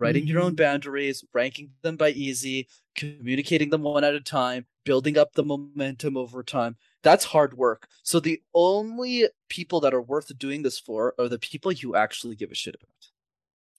Writing 0.00 0.28
your 0.28 0.40
own 0.40 0.54
boundaries, 0.54 1.24
ranking 1.34 1.70
them 1.82 1.96
by 1.96 2.10
easy, 2.10 2.68
communicating 2.94 3.70
them 3.70 3.82
one 3.82 4.04
at 4.04 4.14
a 4.14 4.20
time, 4.20 4.64
building 4.84 5.18
up 5.18 5.32
the 5.32 5.42
momentum 5.42 6.16
over 6.16 6.44
time. 6.44 6.76
That's 7.02 7.24
hard 7.24 7.56
work. 7.56 7.88
So 8.04 8.20
the 8.20 8.40
only 8.54 9.26
people 9.48 9.80
that 9.80 9.92
are 9.92 10.02
worth 10.02 10.36
doing 10.38 10.62
this 10.62 10.78
for 10.78 11.14
are 11.18 11.28
the 11.28 11.38
people 11.38 11.72
you 11.72 11.96
actually 11.96 12.36
give 12.36 12.52
a 12.52 12.54
shit 12.54 12.76
about. 12.76 13.08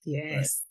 Yes. 0.04 0.64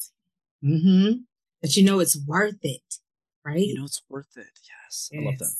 Mm-hmm. 0.62 1.20
But 1.62 1.76
you 1.76 1.84
know 1.84 2.00
it's 2.00 2.18
worth 2.26 2.58
it, 2.62 2.96
right? 3.44 3.58
You 3.58 3.76
know 3.76 3.84
it's 3.84 4.02
worth 4.08 4.36
it. 4.36 4.46
Yes. 4.62 5.10
I 5.14 5.24
love 5.24 5.38
that. 5.38 5.54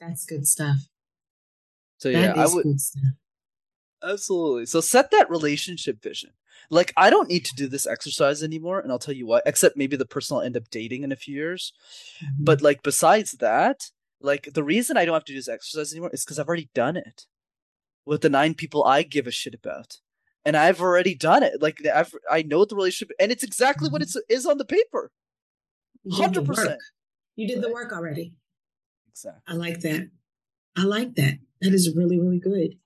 That's 0.00 0.26
good 0.26 0.46
stuff. 0.46 0.76
So 1.98 2.12
That 2.12 2.36
yeah, 2.36 2.42
is 2.44 2.52
I 2.52 2.54
would 2.54 2.62
good 2.64 2.80
stuff. 2.80 3.02
Absolutely. 4.04 4.66
So 4.66 4.80
set 4.80 5.10
that 5.10 5.30
relationship 5.30 6.02
vision. 6.02 6.30
Like 6.70 6.92
I 6.96 7.10
don't 7.10 7.28
need 7.28 7.44
to 7.46 7.54
do 7.54 7.66
this 7.68 7.86
exercise 7.86 8.42
anymore, 8.42 8.80
and 8.80 8.90
I'll 8.92 8.98
tell 8.98 9.14
you 9.14 9.26
what. 9.26 9.42
Except 9.46 9.76
maybe 9.76 9.96
the 9.96 10.06
person 10.06 10.36
I'll 10.36 10.42
end 10.42 10.56
up 10.56 10.70
dating 10.70 11.02
in 11.02 11.12
a 11.12 11.16
few 11.16 11.34
years. 11.34 11.72
Mhm. 12.22 12.28
But 12.40 12.62
like 12.62 12.82
besides 12.82 13.32
that, 13.32 13.90
like 14.20 14.52
the 14.54 14.62
reason 14.64 14.96
I 14.96 15.04
don't 15.04 15.14
have 15.14 15.24
to 15.24 15.32
do 15.32 15.38
this 15.38 15.48
exercise 15.48 15.92
anymore 15.92 16.10
is 16.12 16.24
because 16.24 16.38
I've 16.38 16.48
already 16.48 16.70
done 16.74 16.96
it 16.96 17.26
with 18.06 18.20
the 18.22 18.28
nine 18.30 18.54
people 18.54 18.84
I 18.84 19.02
give 19.02 19.26
a 19.26 19.30
shit 19.30 19.54
about, 19.54 19.98
and 20.44 20.56
I've 20.56 20.80
already 20.80 21.14
done 21.14 21.42
it. 21.42 21.60
Like 21.60 21.84
I've 21.86 22.14
I 22.30 22.42
know 22.42 22.64
the 22.64 22.76
relationship, 22.76 23.14
and 23.20 23.30
it's 23.32 23.44
exactly 23.44 23.88
what 23.90 24.02
Mhm. 24.02 24.16
it's 24.28 24.46
on 24.46 24.58
the 24.58 24.64
paper. 24.64 25.10
You 26.04 26.10
did 26.10 26.18
the 26.18 26.22
Hundred 26.22 26.46
percent. 26.46 26.80
You 27.36 27.48
did 27.48 27.62
the 27.62 27.72
work 27.72 27.92
already. 27.92 28.36
Exactly. 29.08 29.42
I 29.46 29.54
like 29.54 29.80
that. 29.80 30.08
I 30.76 30.84
like 30.84 31.14
that. 31.16 31.38
That 31.60 31.72
is 31.74 31.94
really, 31.94 32.18
really 32.20 32.38
good. 32.40 32.78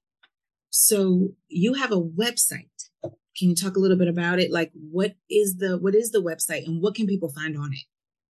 So 0.80 1.30
you 1.48 1.74
have 1.74 1.90
a 1.90 2.00
website. 2.00 2.68
Can 3.02 3.48
you 3.50 3.56
talk 3.56 3.76
a 3.76 3.80
little 3.80 3.96
bit 3.96 4.06
about 4.06 4.38
it? 4.38 4.52
Like 4.52 4.70
what 4.72 5.16
is 5.28 5.56
the 5.56 5.76
what 5.76 5.96
is 5.96 6.12
the 6.12 6.22
website 6.22 6.66
and 6.66 6.80
what 6.80 6.94
can 6.94 7.08
people 7.08 7.30
find 7.30 7.56
on 7.56 7.72
it? 7.72 7.82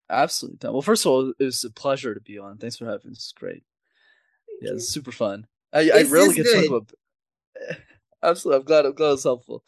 Absolutely. 0.10 0.70
Well, 0.70 0.82
first 0.82 1.06
of 1.06 1.12
all, 1.12 1.34
it 1.38 1.44
was 1.44 1.66
a 1.66 1.70
pleasure 1.70 2.14
to 2.14 2.22
be 2.22 2.40
on. 2.40 2.58
Thanks 2.58 2.78
for 2.78 2.86
having. 2.86 3.12
This 3.12 3.26
is 3.26 3.34
great. 3.38 3.64
Yeah, 4.62 4.72
it's 4.72 4.88
super 4.88 5.12
fun. 5.12 5.48
I, 5.74 5.80
I 5.80 5.84
This 5.84 6.10
rarely 6.10 6.30
is 6.30 6.36
get 6.36 6.44
to 6.44 6.62
talk 6.62 6.68
about. 6.70 6.92
Absolutely, 8.24 8.60
I'm 8.60 8.66
glad. 8.66 8.86
I'm 8.86 8.94
glad 8.94 9.12
it's 9.14 9.24
helpful. 9.24 9.64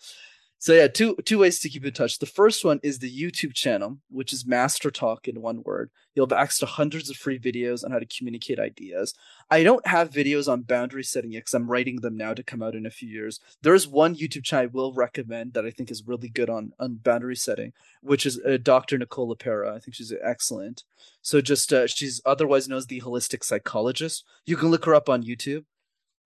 So 0.61 0.73
yeah, 0.73 0.87
two 0.87 1.15
two 1.25 1.39
ways 1.39 1.59
to 1.61 1.69
keep 1.69 1.83
in 1.83 1.91
touch. 1.91 2.19
The 2.19 2.27
first 2.27 2.63
one 2.63 2.79
is 2.83 2.99
the 2.99 3.11
YouTube 3.11 3.55
channel, 3.55 3.97
which 4.11 4.31
is 4.31 4.45
Master 4.45 4.91
Talk 4.91 5.27
in 5.27 5.41
one 5.41 5.63
word. 5.63 5.89
You'll 6.13 6.27
have 6.27 6.37
access 6.37 6.59
to 6.59 6.65
hundreds 6.67 7.09
of 7.09 7.17
free 7.17 7.39
videos 7.39 7.83
on 7.83 7.89
how 7.89 7.97
to 7.97 8.05
communicate 8.05 8.59
ideas. 8.59 9.15
I 9.49 9.63
don't 9.63 9.87
have 9.87 10.11
videos 10.11 10.47
on 10.47 10.61
boundary 10.61 11.03
setting 11.03 11.31
yet 11.31 11.39
because 11.39 11.55
I'm 11.55 11.71
writing 11.71 12.01
them 12.01 12.15
now 12.15 12.35
to 12.35 12.43
come 12.43 12.61
out 12.61 12.75
in 12.75 12.85
a 12.85 12.91
few 12.91 13.09
years. 13.09 13.39
There 13.63 13.73
is 13.73 13.87
one 13.87 14.15
YouTube 14.15 14.43
channel 14.43 14.65
I 14.65 14.65
will 14.67 14.93
recommend 14.93 15.53
that 15.53 15.65
I 15.65 15.71
think 15.71 15.89
is 15.89 16.05
really 16.05 16.29
good 16.29 16.47
on 16.47 16.73
on 16.79 16.97
boundary 16.97 17.37
setting, 17.37 17.73
which 18.03 18.27
is 18.27 18.39
uh, 18.45 18.59
Dr. 18.61 18.99
Nicole 18.99 19.35
LePera. 19.35 19.75
I 19.75 19.79
think 19.79 19.95
she's 19.95 20.13
excellent. 20.21 20.83
So 21.23 21.41
just 21.41 21.73
uh, 21.73 21.87
she's 21.87 22.21
otherwise 22.23 22.67
known 22.67 22.77
as 22.77 22.85
the 22.85 23.01
holistic 23.01 23.43
psychologist. 23.43 24.25
You 24.45 24.57
can 24.57 24.69
look 24.69 24.85
her 24.85 24.93
up 24.93 25.09
on 25.09 25.23
YouTube, 25.23 25.65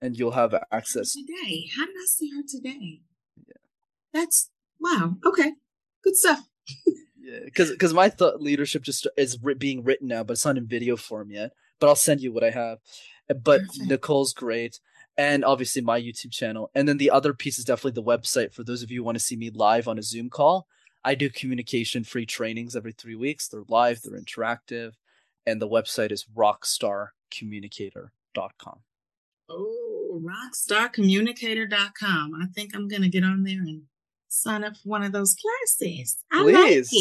and 0.01 0.19
you'll 0.19 0.31
have 0.31 0.53
access. 0.73 1.13
Today. 1.13 1.69
How 1.77 1.85
did 1.85 1.95
I 1.95 2.05
see 2.05 2.31
her 2.31 2.43
today? 2.45 2.99
That's 4.15 4.49
wow. 4.79 5.15
Okay. 5.25 5.51
Good 6.03 6.15
stuff. 6.15 6.39
Yeah, 7.17 7.39
because 7.43 7.71
because 7.71 7.93
my 7.93 8.07
thought 8.09 8.41
leadership 8.41 8.83
just 8.83 9.07
is 9.17 9.37
being 9.57 9.83
written 9.83 10.07
now, 10.07 10.23
but 10.23 10.33
it's 10.33 10.45
not 10.45 10.57
in 10.57 10.67
video 10.67 10.95
form 10.95 11.31
yet. 11.31 11.51
But 11.79 11.87
I'll 11.87 11.95
send 11.95 12.21
you 12.21 12.31
what 12.31 12.43
I 12.43 12.51
have. 12.51 12.77
Uh, 13.29 13.33
But 13.33 13.61
Perfect. 13.61 13.89
Nicole's 13.89 14.33
great, 14.33 14.79
and 15.17 15.43
obviously 15.43 15.81
my 15.81 15.99
YouTube 15.99 16.31
channel. 16.31 16.69
And 16.73 16.87
then 16.87 16.97
the 16.97 17.11
other 17.11 17.33
piece 17.33 17.59
is 17.59 17.65
definitely 17.65 17.99
the 17.99 18.03
website 18.03 18.53
for 18.53 18.63
those 18.63 18.81
of 18.83 18.91
you 18.91 18.99
who 18.99 19.03
want 19.03 19.17
to 19.17 19.23
see 19.23 19.35
me 19.35 19.49
live 19.49 19.87
on 19.89 19.99
a 19.99 20.03
Zoom 20.03 20.29
call. 20.29 20.67
I 21.03 21.15
do 21.15 21.29
communication 21.29 22.03
free 22.05 22.25
trainings 22.25 22.75
every 22.75 22.93
three 22.93 23.15
weeks. 23.15 23.47
They're 23.49 23.63
live, 23.67 24.01
they're 24.01 24.19
interactive, 24.19 24.93
and 25.45 25.61
the 25.61 25.67
website 25.67 26.11
is 26.11 26.25
rockstarcommunicator.com. 26.35 28.79
Oh, 29.49 30.21
rockstarcommunicator.com. 30.23 32.33
I 32.41 32.45
think 32.53 32.75
I'm 32.75 32.87
going 32.87 33.01
to 33.01 33.09
get 33.09 33.23
on 33.23 33.43
there 33.43 33.59
and 33.59 33.83
sign 34.27 34.63
up 34.63 34.73
for 34.77 34.89
one 34.89 35.03
of 35.03 35.11
those 35.11 35.35
classes. 35.35 36.17
I 36.31 36.43
Please. 36.43 36.91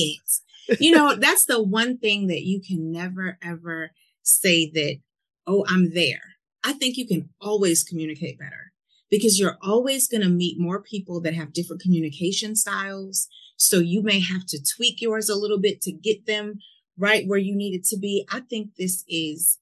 like 0.68 0.78
it. 0.78 0.80
you 0.80 0.92
know, 0.92 1.14
that's 1.18 1.44
the 1.44 1.62
one 1.62 1.98
thing 1.98 2.28
that 2.28 2.42
you 2.42 2.60
can 2.60 2.90
never, 2.90 3.38
ever 3.42 3.90
say 4.22 4.70
that, 4.70 4.98
oh, 5.46 5.64
I'm 5.68 5.92
there. 5.92 6.20
I 6.64 6.72
think 6.72 6.96
you 6.96 7.06
can 7.06 7.28
always 7.40 7.84
communicate 7.84 8.38
better 8.38 8.72
because 9.10 9.38
you're 9.38 9.58
always 9.62 10.08
going 10.08 10.22
to 10.22 10.28
meet 10.28 10.58
more 10.58 10.80
people 10.80 11.20
that 11.20 11.34
have 11.34 11.52
different 11.52 11.82
communication 11.82 12.56
styles. 12.56 13.28
So 13.56 13.78
you 13.78 14.02
may 14.02 14.20
have 14.20 14.46
to 14.46 14.58
tweak 14.76 15.00
yours 15.00 15.28
a 15.28 15.37
little 15.37 15.60
bit 15.60 15.80
to 15.82 15.92
get 15.92 16.26
them 16.26 16.58
right 16.98 17.26
where 17.26 17.38
you 17.38 17.54
need 17.54 17.74
it 17.74 17.84
to 17.87 17.98
be. 17.98 18.26
I 18.32 18.40
think 18.40 18.70
this 18.76 19.04
is 19.08 19.58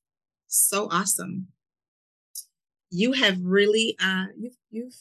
so 0.46 0.88
awesome. 0.90 1.48
You 2.90 3.12
have 3.12 3.38
really 3.42 3.96
uh 4.02 4.26
you've 4.36 4.56
you've 4.70 4.94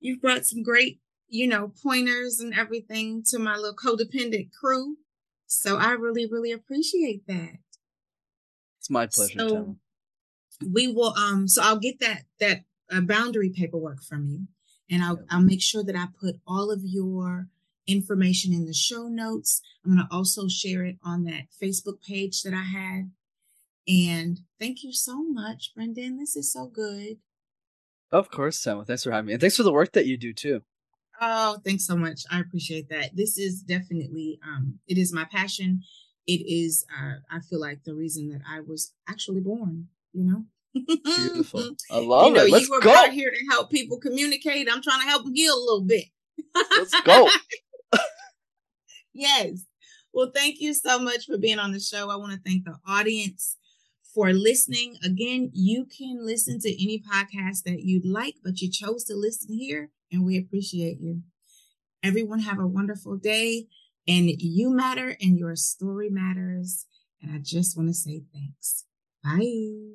you've 0.00 0.20
brought 0.20 0.46
some 0.46 0.62
great, 0.62 1.00
you 1.28 1.46
know, 1.46 1.72
pointers 1.82 2.40
and 2.40 2.54
everything 2.54 3.22
to 3.28 3.38
my 3.38 3.56
little 3.56 3.74
codependent 3.74 4.50
crew. 4.52 4.96
So 5.46 5.76
I 5.76 5.92
really, 5.92 6.26
really 6.30 6.52
appreciate 6.52 7.26
that. 7.26 7.58
It's 8.78 8.90
my 8.90 9.06
pleasure, 9.06 9.38
so, 9.38 9.76
we 10.64 10.86
will 10.86 11.14
um 11.16 11.48
so 11.48 11.62
I'll 11.62 11.78
get 11.78 12.00
that 12.00 12.22
that 12.38 12.60
uh, 12.92 13.00
boundary 13.00 13.50
paperwork 13.50 14.02
from 14.02 14.26
you 14.26 14.46
and 14.90 15.02
I'll 15.02 15.20
I'll 15.30 15.42
make 15.42 15.62
sure 15.62 15.82
that 15.84 15.96
I 15.96 16.06
put 16.20 16.36
all 16.46 16.70
of 16.70 16.80
your 16.84 17.48
information 17.86 18.52
in 18.52 18.66
the 18.66 18.74
show 18.74 19.08
notes. 19.08 19.60
I'm 19.84 19.94
going 19.94 20.06
to 20.06 20.14
also 20.14 20.48
share 20.48 20.84
it 20.84 20.96
on 21.04 21.24
that 21.24 21.48
Facebook 21.62 22.02
page 22.02 22.42
that 22.42 22.54
I 22.54 22.62
had. 22.62 23.10
And 23.86 24.40
thank 24.58 24.82
you 24.82 24.92
so 24.92 25.22
much, 25.22 25.72
Brenden. 25.76 26.18
This 26.18 26.36
is 26.36 26.50
so 26.50 26.66
good. 26.66 27.18
Of 28.10 28.30
course, 28.30 28.58
Sam. 28.58 28.82
Thanks 28.84 29.04
for 29.04 29.10
having 29.10 29.26
me. 29.26 29.32
And 29.34 29.40
thanks 29.40 29.56
for 29.56 29.62
the 29.62 29.72
work 29.72 29.92
that 29.92 30.06
you 30.06 30.16
do 30.16 30.32
too. 30.32 30.62
Oh, 31.20 31.58
thanks 31.64 31.86
so 31.86 31.96
much. 31.96 32.22
I 32.30 32.40
appreciate 32.40 32.88
that. 32.90 33.16
This 33.16 33.38
is 33.38 33.62
definitely 33.62 34.38
um 34.46 34.78
it 34.86 34.98
is 34.98 35.12
my 35.12 35.24
passion. 35.24 35.82
It 36.26 36.42
is 36.46 36.84
uh 36.90 37.14
I 37.30 37.40
feel 37.40 37.60
like 37.60 37.84
the 37.84 37.94
reason 37.94 38.30
that 38.30 38.40
I 38.48 38.60
was 38.60 38.92
actually 39.08 39.40
born, 39.40 39.88
you 40.12 40.24
know? 40.24 40.44
Beautiful. 41.04 41.76
I 41.90 41.98
love 41.98 42.28
you 42.28 42.34
know, 42.34 42.44
it. 42.44 42.50
Let's 42.50 42.68
you 42.68 42.74
were 42.74 42.80
go. 42.80 43.10
here 43.10 43.30
to 43.30 43.46
help 43.50 43.70
people 43.70 43.98
communicate. 43.98 44.68
I'm 44.70 44.82
trying 44.82 45.00
to 45.00 45.06
help 45.06 45.24
them 45.24 45.34
heal 45.34 45.54
a 45.54 45.60
little 45.64 45.84
bit. 45.84 46.04
Let's 46.54 47.00
go. 47.02 47.28
yes. 49.12 49.64
Well, 50.12 50.30
thank 50.34 50.60
you 50.60 50.74
so 50.74 50.98
much 50.98 51.26
for 51.26 51.38
being 51.38 51.58
on 51.58 51.72
the 51.72 51.80
show. 51.80 52.10
I 52.10 52.16
want 52.16 52.32
to 52.32 52.40
thank 52.44 52.64
the 52.64 52.76
audience 52.86 53.56
for 54.14 54.32
listening. 54.32 54.96
Again, 55.04 55.50
you 55.52 55.86
can 55.86 56.24
listen 56.24 56.60
to 56.60 56.70
any 56.70 57.02
podcast 57.02 57.64
that 57.64 57.80
you'd 57.82 58.06
like, 58.06 58.36
but 58.44 58.60
you 58.60 58.70
chose 58.70 59.04
to 59.04 59.14
listen 59.14 59.58
here, 59.58 59.90
and 60.14 60.24
we 60.24 60.38
appreciate 60.38 61.00
you. 61.00 61.22
Everyone, 62.02 62.38
have 62.40 62.58
a 62.58 62.66
wonderful 62.66 63.16
day, 63.16 63.66
and 64.06 64.30
you 64.30 64.70
matter, 64.70 65.16
and 65.20 65.38
your 65.38 65.56
story 65.56 66.08
matters. 66.08 66.86
And 67.20 67.32
I 67.32 67.38
just 67.42 67.76
want 67.76 67.88
to 67.88 67.94
say 67.94 68.22
thanks. 68.32 68.84
Bye. 69.22 69.94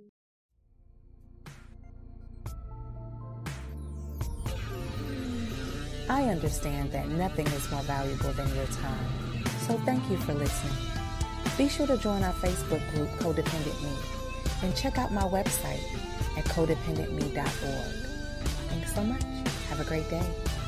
I 6.10 6.24
understand 6.24 6.92
that 6.92 7.08
nothing 7.10 7.46
is 7.48 7.70
more 7.72 7.84
valuable 7.84 8.32
than 8.34 8.54
your 8.56 8.66
time, 8.66 9.44
so 9.68 9.78
thank 9.86 10.10
you 10.10 10.18
for 10.18 10.34
listening. 10.34 10.74
Be 11.58 11.70
sure 11.70 11.86
to 11.86 11.98
join 11.98 12.24
our 12.24 12.34
Facebook 12.34 12.82
group, 12.94 13.10
Codependent 13.20 13.84
Me, 13.84 13.92
and 14.64 14.76
check 14.76 14.98
out 14.98 15.14
my 15.14 15.22
website 15.22 15.84
at 16.36 16.46
codependentme.org. 16.46 17.46
Thanks 18.70 18.96
so 18.96 19.04
much. 19.04 19.39
Have 19.70 19.80
a 19.80 19.84
great 19.84 20.10
day. 20.10 20.59